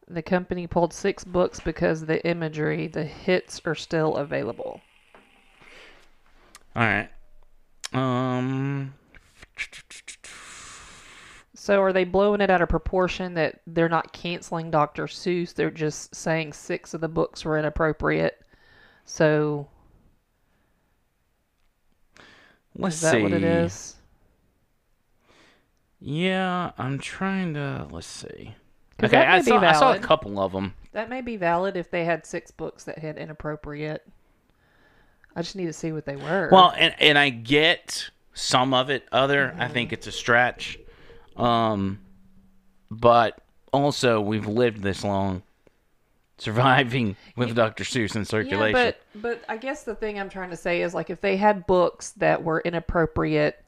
[0.08, 2.86] the company pulled six books because of the imagery.
[2.86, 4.80] The hits are still available.
[6.74, 7.08] All right.
[7.92, 8.94] Um.
[11.54, 15.06] So are they blowing it out of proportion that they're not canceling Dr.
[15.06, 15.52] Seuss?
[15.52, 18.40] They're just saying six of the books were inappropriate.
[19.04, 19.66] So
[22.76, 23.22] Let's is that see.
[23.22, 23.95] what it is?
[26.00, 27.86] Yeah, I'm trying to.
[27.90, 28.54] Let's see.
[29.02, 30.74] Okay, I saw, I saw a couple of them.
[30.92, 34.06] That may be valid if they had six books that had inappropriate.
[35.34, 36.48] I just need to see what they were.
[36.50, 39.06] Well, and and I get some of it.
[39.12, 40.78] Other, I think it's a stretch.
[41.36, 42.00] Um,
[42.90, 43.38] but
[43.72, 45.42] also we've lived this long,
[46.38, 47.84] surviving with Dr.
[47.84, 48.76] Seuss in circulation.
[48.76, 51.36] Yeah, but but I guess the thing I'm trying to say is like if they
[51.36, 53.62] had books that were inappropriate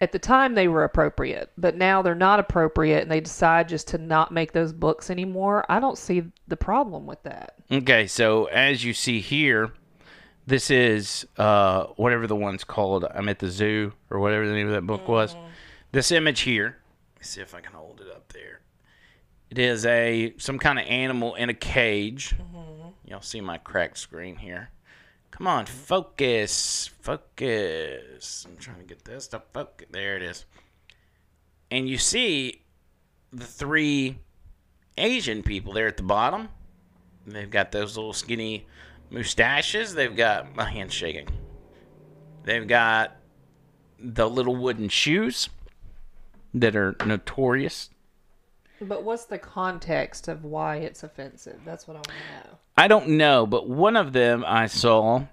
[0.00, 3.88] at the time they were appropriate, but now they're not appropriate and they decide just
[3.88, 7.54] to not make those books anymore, I don't see the problem with that.
[7.70, 9.72] Okay, so as you see here,
[10.46, 13.04] this is uh, whatever the one's called.
[13.04, 15.34] I'm at the zoo or whatever the name of that book was.
[15.92, 16.76] This image here.
[17.14, 18.60] Let me see if I can hold it up there.
[19.50, 22.34] It is a some kind of animal in a cage.
[23.06, 24.70] Y'all see my cracked screen here.
[25.36, 28.46] Come on, focus, focus.
[28.48, 29.86] I'm trying to get this to focus.
[29.90, 30.46] There it is.
[31.70, 32.62] And you see
[33.34, 34.18] the three
[34.96, 36.48] Asian people there at the bottom.
[37.26, 38.66] They've got those little skinny
[39.10, 39.92] mustaches.
[39.92, 41.28] They've got my hand's shaking.
[42.44, 43.16] They've got
[43.98, 45.50] the little wooden shoes
[46.54, 47.90] that are notorious.
[48.80, 51.60] But what's the context of why it's offensive?
[51.64, 52.58] That's what I want to know.
[52.76, 55.24] I don't know, but one of them I saw.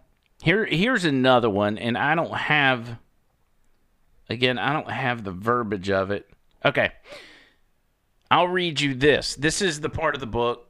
[0.41, 2.97] Here, here's another one, and I don't have.
[4.29, 6.29] Again, I don't have the verbiage of it.
[6.63, 6.91] Okay,
[8.31, 9.35] I'll read you this.
[9.35, 10.69] This is the part of the book,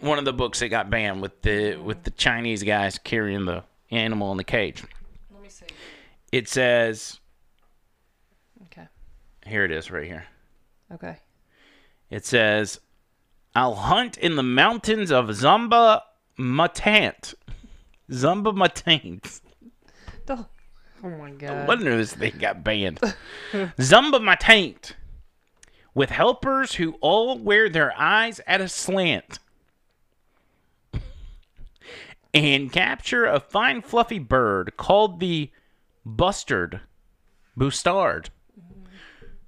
[0.00, 3.62] one of the books that got banned with the with the Chinese guys carrying the
[3.92, 4.82] animal in the cage.
[5.32, 5.66] Let me see.
[6.32, 7.20] It says,
[8.64, 8.88] Okay.
[9.46, 10.26] here it is, right here.
[10.92, 11.16] Okay.
[12.10, 12.80] It says,
[13.54, 16.00] I'll hunt in the mountains of Zumba
[16.38, 17.34] Matant.
[18.10, 19.40] Zomba-ma-Tant.
[20.26, 20.40] Don't-
[21.04, 21.68] oh, oh my No god.
[21.68, 23.00] wonder this thing got banned.
[23.52, 24.96] Zomba-ma-Tant.
[25.94, 29.38] With helpers who all wear their eyes at a slant.
[32.34, 35.50] and capture a fine fluffy bird called the
[36.04, 36.80] bustard.
[37.56, 38.30] Bustard.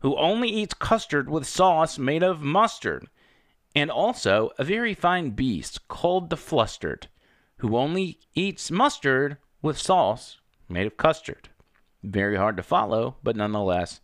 [0.01, 3.09] Who only eats custard with sauce made of mustard.
[3.75, 7.09] And also a very fine beast called the flustered.
[7.59, 10.39] Who only eats mustard with sauce
[10.69, 11.49] made of custard.
[12.03, 14.01] Very hard to follow, but nonetheless,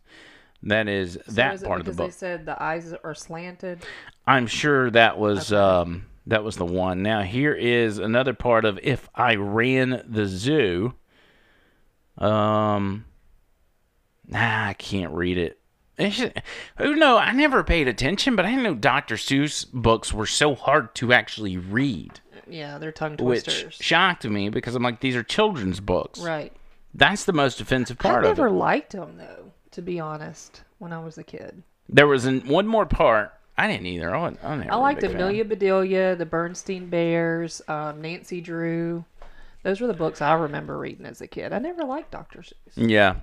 [0.63, 2.07] that is So that is part of the book.
[2.07, 3.83] They said the eyes are slanted.
[4.25, 7.01] I'm sure that was um, that was the one.
[7.01, 10.93] Now here is another part of if I ran the zoo.
[12.17, 13.05] Um,
[14.27, 15.59] nah, I can't read it.
[15.99, 16.33] Just-
[16.77, 17.17] who know?
[17.17, 19.15] I never paid attention, but I didn't know Dr.
[19.15, 23.75] Seuss books were so hard to actually read, Yeah, they're tongue which twisters.
[23.81, 26.19] shocked me because I'm like, these are children's books.
[26.19, 26.53] right.
[26.93, 30.63] That's the most offensive I part of never liked them though, to be honest.
[30.79, 33.33] When I was a kid, There was an, one more part.
[33.57, 34.15] I didn't either.
[34.15, 35.03] I, wasn't, I, I liked.
[35.03, 39.03] Amelia Bedelia, the Berenstain Bears, um, Nancy Drew.
[39.63, 41.53] Those were the books I remember reading as a kid.
[41.53, 42.39] I never liked Dr.
[42.41, 42.53] Seuss.
[42.75, 43.15] Yeah.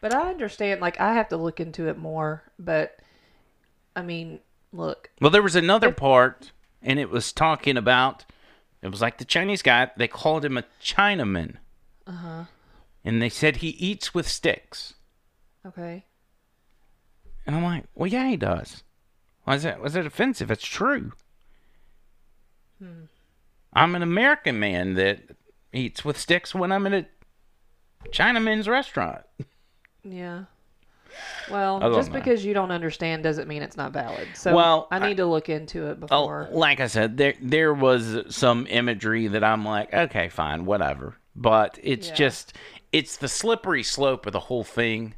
[0.00, 2.44] But I understand, like, I have to look into it more.
[2.58, 2.98] But,
[3.96, 4.40] I mean,
[4.72, 8.24] look, Well, there was another part, and it was talking about.
[8.80, 9.90] It was like the Chinese guy.
[9.96, 11.56] They called him a Chinaman.
[12.06, 12.44] Uh huh.
[13.04, 14.94] And they said he eats with sticks.
[15.66, 16.04] okay.
[17.46, 18.82] And I'm like, well, yeah, he does.
[19.44, 19.80] Why is that?
[19.80, 20.50] Was it offensive?
[20.50, 21.12] It's true.
[22.78, 23.04] Hmm.
[23.72, 25.20] I'm an American man that
[25.72, 27.06] eats with sticks when I'm in a
[28.10, 29.22] Chinaman's restaurant.
[30.10, 30.44] Yeah.
[31.50, 32.18] Well, just know.
[32.18, 34.28] because you don't understand doesn't mean it's not valid.
[34.34, 36.48] So Well, I need to look into it Oh, before.
[36.52, 41.16] like I said, there there was some imagery that I'm like, okay, fine, whatever.
[41.34, 42.14] But it's Yeah.
[42.14, 42.52] just
[42.92, 45.14] it's the slippery slope of the whole thing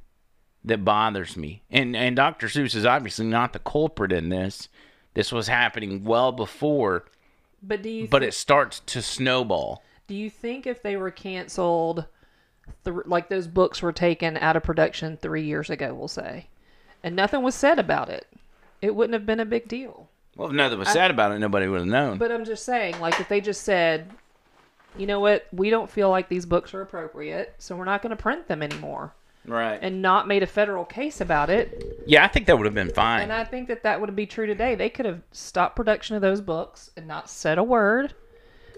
[0.64, 1.62] that bothers me.
[1.70, 2.46] And and Dr.
[2.46, 4.68] Seuss is obviously not the culprit in this.
[5.14, 7.06] This was happening well before,
[7.62, 9.82] But do you but thi- it starts to snowball.
[10.06, 12.06] do you think if they were canceled,
[12.84, 16.48] th- like those books were taken out of production three years ago, we'll say,
[17.02, 18.26] and nothing was said about it,
[18.82, 20.08] it wouldn't have been a big deal.
[20.36, 22.18] Well, if nothing was said about it, nobody would have known.
[22.18, 24.10] But I'm just saying, like, if they just said,
[24.96, 28.10] you know what, we don't feel like these books are appropriate, so we're not going
[28.10, 29.12] to print them anymore,
[29.46, 29.78] right.
[29.82, 32.92] and not made a federal case about it, yeah, I think that would have been
[32.92, 33.22] fine.
[33.22, 34.74] and I think that that would be true today.
[34.74, 38.14] They could have stopped production of those books and not said a word,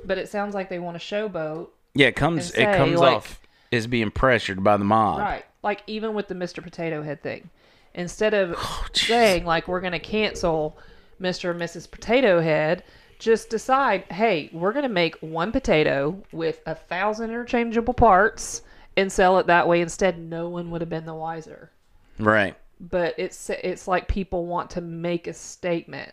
[0.04, 1.68] but it sounds like they want to showboat.
[1.94, 3.40] yeah, it comes and it comes like- off
[3.72, 5.18] as being pressured by the mob.
[5.20, 5.44] Right.
[5.62, 6.62] Like even with the Mr.
[6.62, 7.50] Potato Head thing.
[7.94, 10.78] Instead of Oh, saying like we're going to cancel
[11.20, 11.50] Mr.
[11.50, 11.90] and Mrs.
[11.90, 12.84] Potato Head,
[13.18, 18.62] just decide, hey, we're going to make one potato with a thousand interchangeable parts
[18.96, 20.18] and sell it that way instead.
[20.18, 21.70] No one would have been the wiser.
[22.18, 22.56] Right.
[22.80, 26.12] But it's it's like people want to make a statement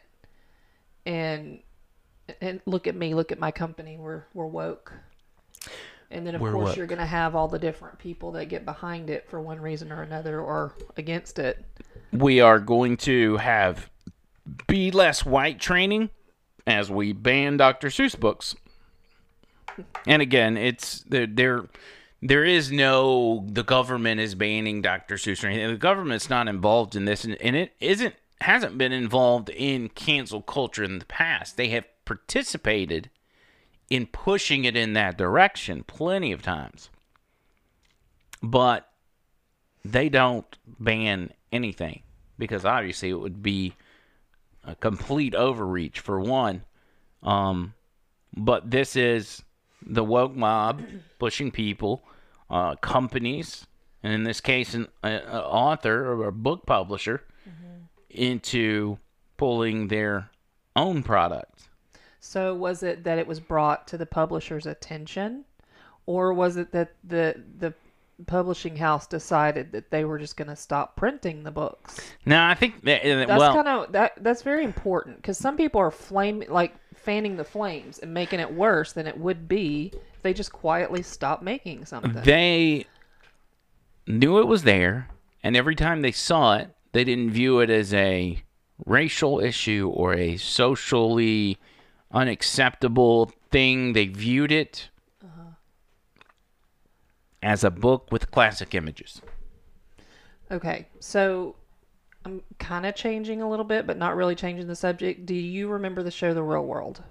[1.05, 1.59] and
[2.41, 3.97] and look at me, look at my company.
[3.97, 4.93] We're we're woke.
[6.11, 6.77] And then of We're course woke.
[6.77, 9.91] you're going to have all the different people that get behind it for one reason
[9.91, 11.63] or another or against it.
[12.11, 13.89] we are going to have
[14.67, 16.09] be less white training
[16.65, 17.89] as we ban Dr.
[17.89, 18.55] Seuss books.
[20.07, 21.65] And again, it's there there
[22.21, 25.15] there is no the government is banning Dr.
[25.15, 25.69] Seuss or anything.
[25.71, 30.41] The government's not involved in this and, and it isn't hasn't been involved in cancel
[30.41, 31.55] culture in the past.
[31.55, 33.09] They have participated
[33.89, 36.89] in pushing it in that direction plenty of times.
[38.41, 38.89] But
[39.83, 42.03] they don't ban anything
[42.37, 43.73] because obviously it would be
[44.63, 46.63] a complete overreach for one.
[47.23, 47.73] Um,
[48.35, 49.43] but this is
[49.85, 50.81] the woke mob
[51.17, 52.03] pushing people,
[52.49, 53.65] uh, companies,
[54.03, 57.23] and in this case, an a, a author or a book publisher
[58.09, 58.97] into
[59.37, 60.29] pulling their
[60.75, 61.68] own product.
[62.19, 65.45] So was it that it was brought to the publisher's attention
[66.09, 67.73] or was it that the the
[68.25, 71.99] publishing house decided that they were just going to stop printing the books?
[72.25, 74.13] No, I think that, uh, That's well, kind of that.
[74.23, 78.51] That's very important because some people are flame like fanning the flames and making it
[78.51, 82.23] worse than it would be if they just quietly stop making something.
[82.23, 82.85] they
[84.07, 85.09] knew it was there,
[85.43, 88.41] and every time they saw it, they didn't view it as a
[88.85, 91.59] racial issue or a socially
[92.11, 93.93] unacceptable thing.
[93.93, 94.89] They viewed it
[97.41, 99.21] as a book with classic images.
[100.51, 101.55] okay, so
[102.25, 105.25] I'm kind of changing a little bit, but not really changing the subject.
[105.25, 107.01] Do you remember the show The Real World?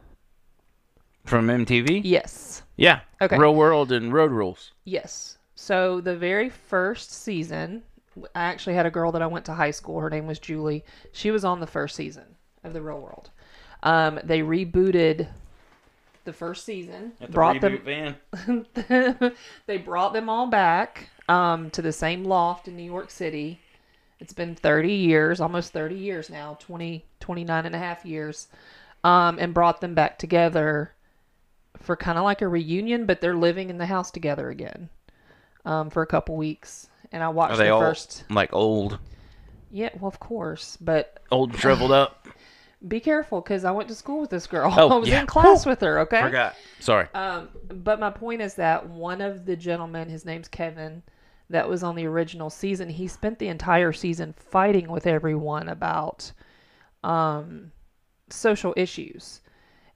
[1.24, 2.02] From MTV?
[2.04, 2.62] Yes.
[2.76, 3.00] Yeah.
[3.20, 3.38] Okay.
[3.38, 4.72] Real World and Road Rules.
[4.84, 5.38] Yes.
[5.54, 7.82] So the very first season,
[8.34, 10.00] I actually had a girl that I went to high school.
[10.00, 10.84] Her name was Julie.
[11.12, 13.30] She was on the first season of The Real World.
[13.82, 15.28] Um, they rebooted
[16.24, 17.80] the first season, brought them.
[17.84, 18.16] van.
[19.66, 23.60] they brought them all back um, to the same loft in New York City.
[24.20, 28.48] It's been 30 years, almost 30 years now, 20, 29 and a half years,
[29.04, 30.92] um, and brought them back together
[31.76, 34.88] for kind of like a reunion, but they're living in the house together again
[35.64, 36.88] um, for a couple weeks.
[37.12, 38.24] And I watched Are they the all first.
[38.28, 38.98] like old,
[39.70, 42.17] Yeah, well, of course, but old shriveled up?
[42.86, 44.72] Be careful because I went to school with this girl.
[44.76, 45.20] Oh, I was yeah.
[45.20, 46.00] in class with her.
[46.00, 46.22] Okay.
[46.22, 46.54] Forgot.
[46.80, 47.08] Sorry.
[47.14, 51.02] Um, but my point is that one of the gentlemen, his name's Kevin,
[51.50, 56.30] that was on the original season, he spent the entire season fighting with everyone about
[57.02, 57.72] um,
[58.28, 59.40] social issues.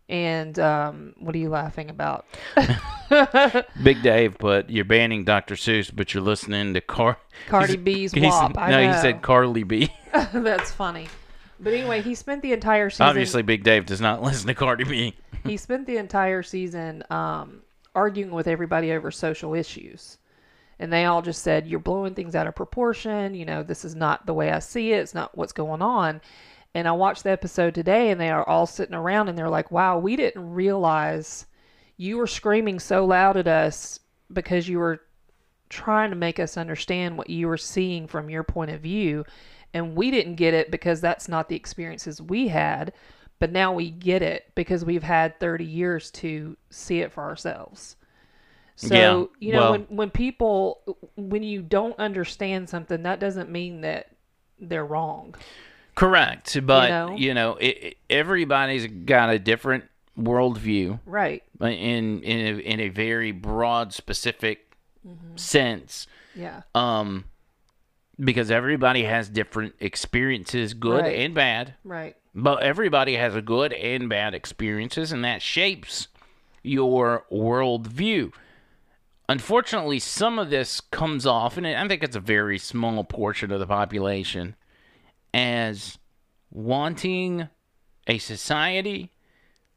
[0.08, 2.26] And um, what are you laughing about?
[3.82, 5.54] Big Dave, but you're banning Dr.
[5.54, 7.18] Seuss, but you're listening to Car.
[7.48, 8.54] Cardi B's WAP.
[8.56, 9.90] No, he said Carly B.
[10.32, 11.08] That's funny.
[11.62, 13.06] But anyway, he spent the entire season.
[13.06, 15.14] Obviously, Big Dave does not listen to Cardi B.
[15.44, 17.62] he spent the entire season um,
[17.94, 20.18] arguing with everybody over social issues.
[20.78, 23.34] And they all just said, You're blowing things out of proportion.
[23.34, 24.98] You know, this is not the way I see it.
[24.98, 26.20] It's not what's going on.
[26.74, 29.70] And I watched the episode today, and they are all sitting around and they're like,
[29.70, 31.46] Wow, we didn't realize
[31.96, 34.00] you were screaming so loud at us
[34.32, 35.02] because you were
[35.68, 39.24] trying to make us understand what you were seeing from your point of view.
[39.74, 42.92] And we didn't get it because that's not the experiences we had.
[43.38, 47.96] But now we get it because we've had 30 years to see it for ourselves.
[48.76, 53.50] So, Yeah, you know, well- when, when people, when you don't understand something, that doesn't
[53.50, 54.08] mean that
[54.60, 55.34] they're wrong.
[55.94, 57.16] Correct, but know?
[57.16, 59.84] you know, it, it- everybody's got a different
[60.18, 61.42] worldview Right.
[61.60, 64.68] in in a, in a very broad, specific
[65.06, 65.36] Mm-hmm.
[65.36, 66.06] sense.
[66.36, 66.62] Yeah.
[66.76, 67.24] Um,
[68.22, 71.18] because everybody has different experiences, good Right.
[71.20, 71.74] and bad.
[71.84, 72.16] Right.
[72.34, 76.08] But everybody has a good and bad experiences, and that shapes
[76.62, 78.32] your worldview.
[79.28, 83.60] Unfortunately, some of this comes off, and I think it's a very small portion of
[83.60, 84.56] the population,
[85.34, 85.98] as
[86.50, 87.48] wanting
[88.06, 89.10] a society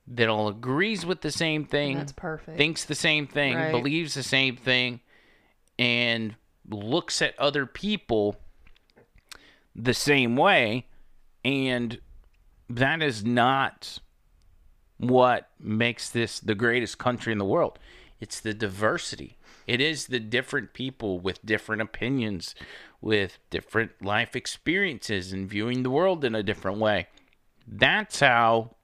[0.08, 2.58] that all agrees with the same thing, That's perfect.
[2.58, 3.72] thinks the same thing, Right.
[3.72, 5.00] believes the same thing,
[5.80, 6.36] and
[6.70, 8.38] looks at other people
[9.76, 10.88] the same way.
[11.44, 12.00] And
[12.70, 14.00] that is not
[14.98, 17.78] what makes this the greatest country in the world.
[18.20, 19.38] It's the diversity.
[19.68, 22.56] It is the different people with different opinions,
[23.02, 27.08] with different life experiences, and viewing the world in a different way.
[27.68, 28.76] That's how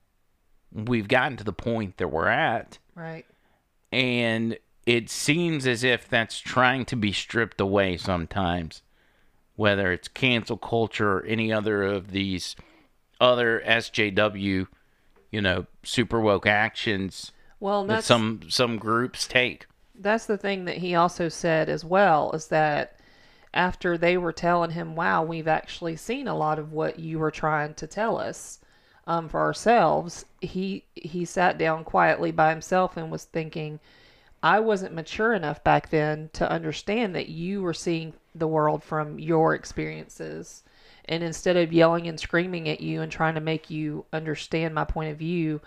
[0.72, 3.26] we've gotten to the point that we're at right.
[3.90, 8.82] and it seems as if that's trying to be stripped away sometimes
[9.56, 12.56] whether it's cancel culture or any other of these
[13.20, 14.66] other SJW
[15.32, 19.66] you know super woke actions Well, that some some groups take.
[19.94, 22.98] That's the thing that he also said as well is that
[23.54, 27.30] after they were telling him, "Wow, we've actually seen a lot of what you were
[27.30, 28.60] trying to tell us
[29.06, 33.80] um, for ourselves," he he sat down quietly by himself and was thinking,
[34.42, 39.18] "I wasn't mature enough back then to understand that you were seeing the world from
[39.18, 40.62] your experiences."
[41.06, 44.84] And instead of yelling and screaming at you and trying to make you understand my
[44.84, 45.60] point of view,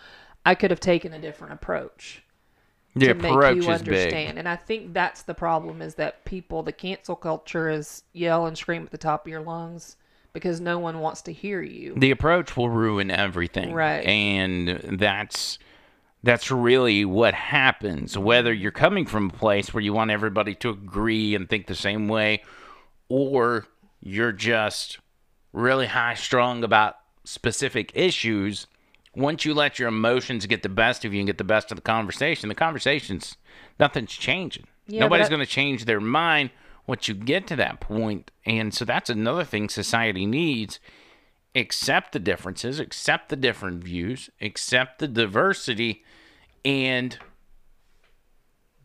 [0.45, 2.23] I could have taken a different approach
[2.95, 4.39] the to make you is big understand.
[4.39, 8.57] And I think that's the problem is that people, the cancel culture is yell and
[8.57, 9.97] scream at the top of your lungs
[10.31, 11.93] because no one wants to hear you.
[11.97, 14.05] the approach will ruin everything Right.
[14.05, 14.67] and
[14.99, 15.59] that's
[16.25, 20.71] that's really what happens whether you're coming from a place where you want everybody to
[20.71, 22.41] agree and think the same way
[23.09, 23.67] or
[24.01, 24.99] you're just
[25.53, 28.67] really high strung about specific issues.
[29.15, 31.77] Once you let your emotions get the best of you and get the best of
[31.77, 33.37] the conversation the conversation's
[33.79, 34.67] nothing's changing.
[34.87, 36.51] Yeah, nobody's going to change their mind
[36.85, 38.27] once you get to that point.
[38.27, 38.31] point.
[38.45, 40.79] And so that's another thing society needs.
[41.55, 46.03] Accept the differences, accept the different views, accept the diversity,
[46.65, 47.17] and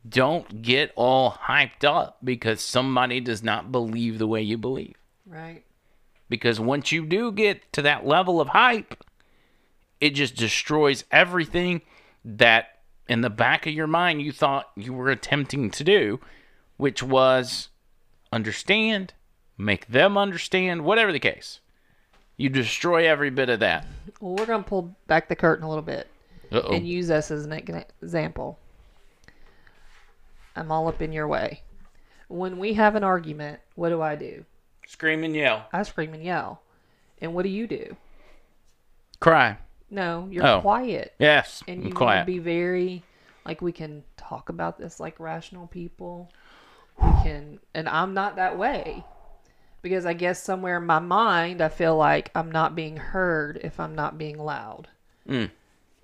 [0.06, 4.96] don't get all hyped up because somebody does not believe the way you believe.
[5.26, 5.64] Right.
[6.28, 9.02] Because once you do get to that level of hype,
[10.00, 11.80] it just destroys everything
[12.24, 12.78] that
[13.08, 16.20] in the back of your mind you thought you were attempting to do,
[16.76, 17.68] which was
[18.32, 19.14] understand,
[19.58, 21.60] make them understand, whatever the case.
[22.36, 23.86] You destroy every bit of that.
[24.20, 26.08] Well, we're going to pull back the curtain a little bit
[26.52, 26.74] Uh-oh.
[26.74, 28.58] and use us as an example.
[30.56, 31.62] I'm all up in your way.
[32.28, 34.44] When we have an argument, what do I do?
[34.86, 35.66] Scream and yell.
[35.72, 36.62] I scream and yell.
[37.20, 37.96] And what do you do?
[39.20, 39.58] Cry.
[39.90, 40.60] No, you're Oh.
[40.60, 41.14] quiet.
[41.18, 41.62] Yes.
[41.68, 42.26] and I'm you want quiet.
[42.26, 43.02] be very
[43.44, 46.30] like we can talk about this like rational people
[47.02, 49.02] we can and i'm not that way
[49.80, 53.80] because i guess somewhere in my mind i feel like i'm not being heard if
[53.80, 54.86] i'm not being loud
[55.26, 55.50] Mm.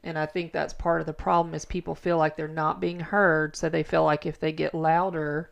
[0.06, 3.00] And i think that's part of the problem is people feel like they're not being
[3.00, 5.50] heard so they feel like if they get louder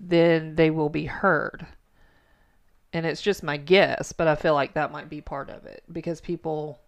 [0.00, 1.66] then they will be heard
[2.92, 5.82] and it's just my guess but i feel like that might be part of it
[5.92, 6.78] because people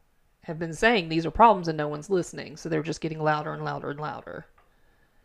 [0.42, 3.52] have been saying these are problems and no one's listening so they're just getting louder
[3.54, 4.44] and louder and louder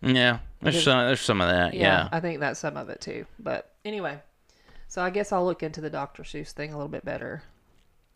[0.02, 0.40] Yeah.
[0.62, 1.74] There's Because- some there's some of that.
[1.74, 2.08] Yeah.
[2.12, 4.20] i think that's some of it too but anyway
[4.88, 7.44] so i guess i'll look into the dr seuss thing a little bit better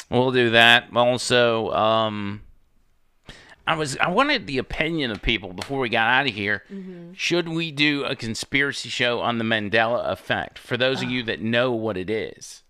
[0.09, 0.89] We'll do that.
[0.95, 2.42] Also, um
[3.65, 6.63] I was I wanted the opinion of people before we got out of here.
[6.71, 7.13] Mm-hmm.
[7.13, 10.59] Should we do a conspiracy show on the Mandela effect?
[10.59, 11.05] For those Ah.
[11.05, 12.63] of you that know what it is.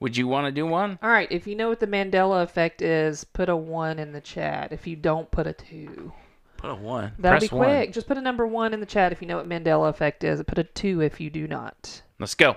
[0.00, 0.98] Would you want to do one?
[1.02, 4.20] all right if you know what the mandela effect is put a one in the
[4.20, 6.12] chat if you don't put a two
[6.58, 7.12] Put a one.
[7.18, 7.92] that'll Press be quick one.
[7.92, 10.42] just put a number one in the chat if you know what mandela effect is
[10.46, 12.56] put a two if you do not Let's go.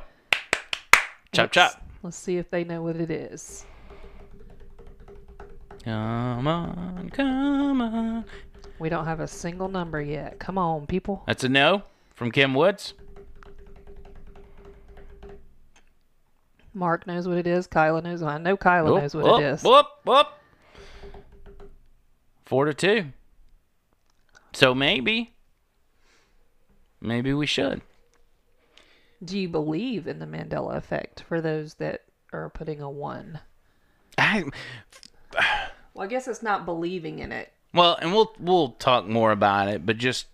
[1.32, 1.84] Chop Let's- chop.
[2.04, 3.66] let's see if they know what it is
[5.86, 8.26] Come on, come on.
[8.80, 11.84] we don't have a single number yet come on people That's a no
[12.16, 12.94] from Kim Woods.
[16.74, 19.44] mark knows what it is kyla knows i know kyla Whoop, knows what whoop, it
[19.46, 20.28] is Whoop, whoop.
[22.46, 23.06] Four to two.
[24.54, 25.34] So maybe.
[27.00, 27.82] maybe we should.
[29.24, 33.40] Do you believe in the Mandela effect for those that are putting a one?
[34.18, 34.46] I,
[35.96, 37.52] Well, I guess it's not believing in it.
[37.74, 40.28] well, and we'll we'll talk more about it, but just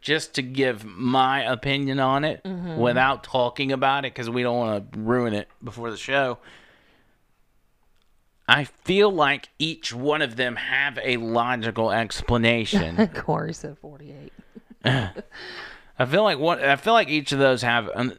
[0.00, 2.78] just to give my opinion on it mm-hmm.
[2.78, 6.38] without talking about it because we don't want to ruin it before the show.
[8.48, 13.08] I feel like each one of them have a logical explanation.
[13.14, 14.32] Corey said 48.
[14.84, 18.18] I feel like what I feel like each of those have an,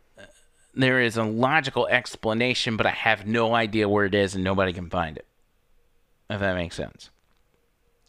[0.75, 4.71] there is a logical explanation, but I have no idea where it is, and nobody
[4.71, 5.25] can find it.
[6.29, 7.09] If that makes sense.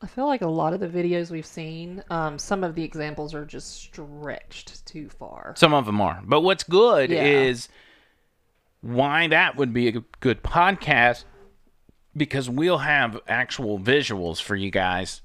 [0.02, 3.34] I feel like a lot of the videos we've seen, um, some of the examples
[3.34, 5.52] are just stretched too far.
[5.56, 7.22] Some of them are, but what's good Yeah.
[7.22, 7.68] is
[8.80, 11.24] why that would be a good podcast
[12.16, 15.20] because we'll have actual visuals for you guys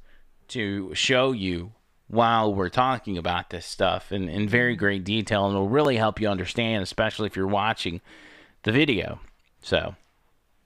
[0.49, 1.71] to show you
[2.07, 6.21] while we're talking about this stuff in, in very great detail and it'll really help
[6.21, 7.99] you understand especially if you're watching
[8.63, 9.19] the video
[9.61, 9.95] so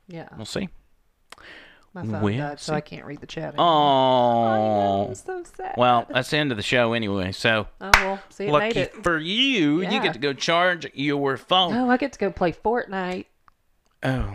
[0.10, 0.28] Yeah.
[0.36, 0.68] we'll see
[1.94, 2.74] My phone We'll died, so.
[2.76, 3.56] I can't read the chat.
[3.56, 3.66] anymore.
[3.68, 5.74] oh I'm so sad.
[5.78, 8.80] well that's the end of the show anyway so oh, well, see, it made lucky
[8.82, 9.04] it.
[9.04, 12.52] for you you get to go charge your phone Oh, I get to go play
[12.52, 13.26] Fortnite.
[14.04, 14.34] oh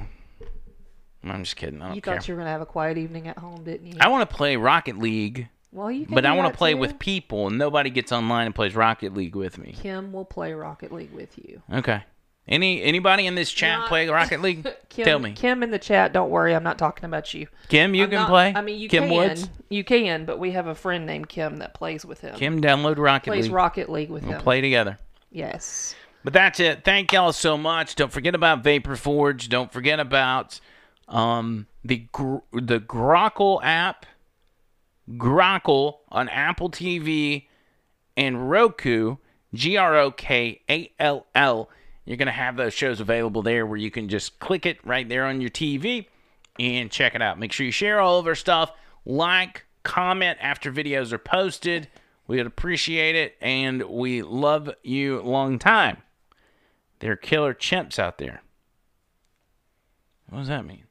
[1.23, 2.99] i'm just kidding i don't You care thought you were going to have a quiet
[2.99, 3.95] evening at home, didn't you?
[4.01, 6.79] I want to play Rocket League, well, you can but I want to play too.
[6.81, 9.73] with people, and nobody gets online and plays Rocket League with me.
[9.73, 11.63] Kim will play Rocket League with you.
[11.73, 12.05] Okay.
[12.47, 14.67] Any anybody in this chat Not- play Rocket League?
[14.91, 17.47] Kim, Tell me, Kim in the chat, don't worry, I'm not talking about you.
[17.69, 18.53] Kim, you I'm can not- play.
[18.55, 19.13] I mean, you Kim can.
[19.15, 19.49] Woods.
[19.71, 22.37] You can, but we have a friend named Kim that plays with him.
[22.37, 23.41] Kim, download Rocket League.
[23.41, 24.41] plays Rocket League with We'll him.
[24.43, 24.99] play together.
[25.31, 25.95] Yes.
[26.23, 26.85] But that's it.
[26.85, 27.97] Thank y'all so much.
[27.97, 29.49] Don't forget about Vapor Forge.
[29.49, 30.61] Don't forget about
[31.09, 34.07] um, the gr- the Grokall app,
[35.11, 37.47] Grokall on Apple TV
[38.17, 39.17] and Roku.
[39.53, 41.69] G R O K A L L.
[42.05, 45.25] You're gonna have those shows available there, where you can just click it right there
[45.25, 46.07] on your TV
[46.59, 47.39] and check it out.
[47.39, 48.73] Make sure you share all of our stuff.
[49.05, 51.89] Like, comment after videos are posted.
[52.27, 55.99] We'd appreciate it, and we love you long time.
[57.01, 58.43] They're killer chimps out there.
[60.29, 60.85] What does that mean?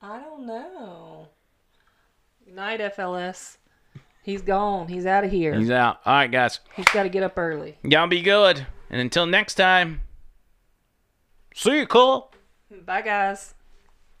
[0.00, 1.28] I don't know.
[2.46, 3.56] Night, FLS.
[4.22, 4.88] He's gone.
[4.88, 5.54] He's out of here.
[5.54, 5.98] He's out.
[6.04, 6.60] All right, guys.
[6.76, 7.78] He's got to get up early.
[7.82, 8.66] Y'all be good.
[8.90, 10.02] And until next time,
[11.54, 12.30] see you, cool.
[12.84, 13.54] Bye, guys.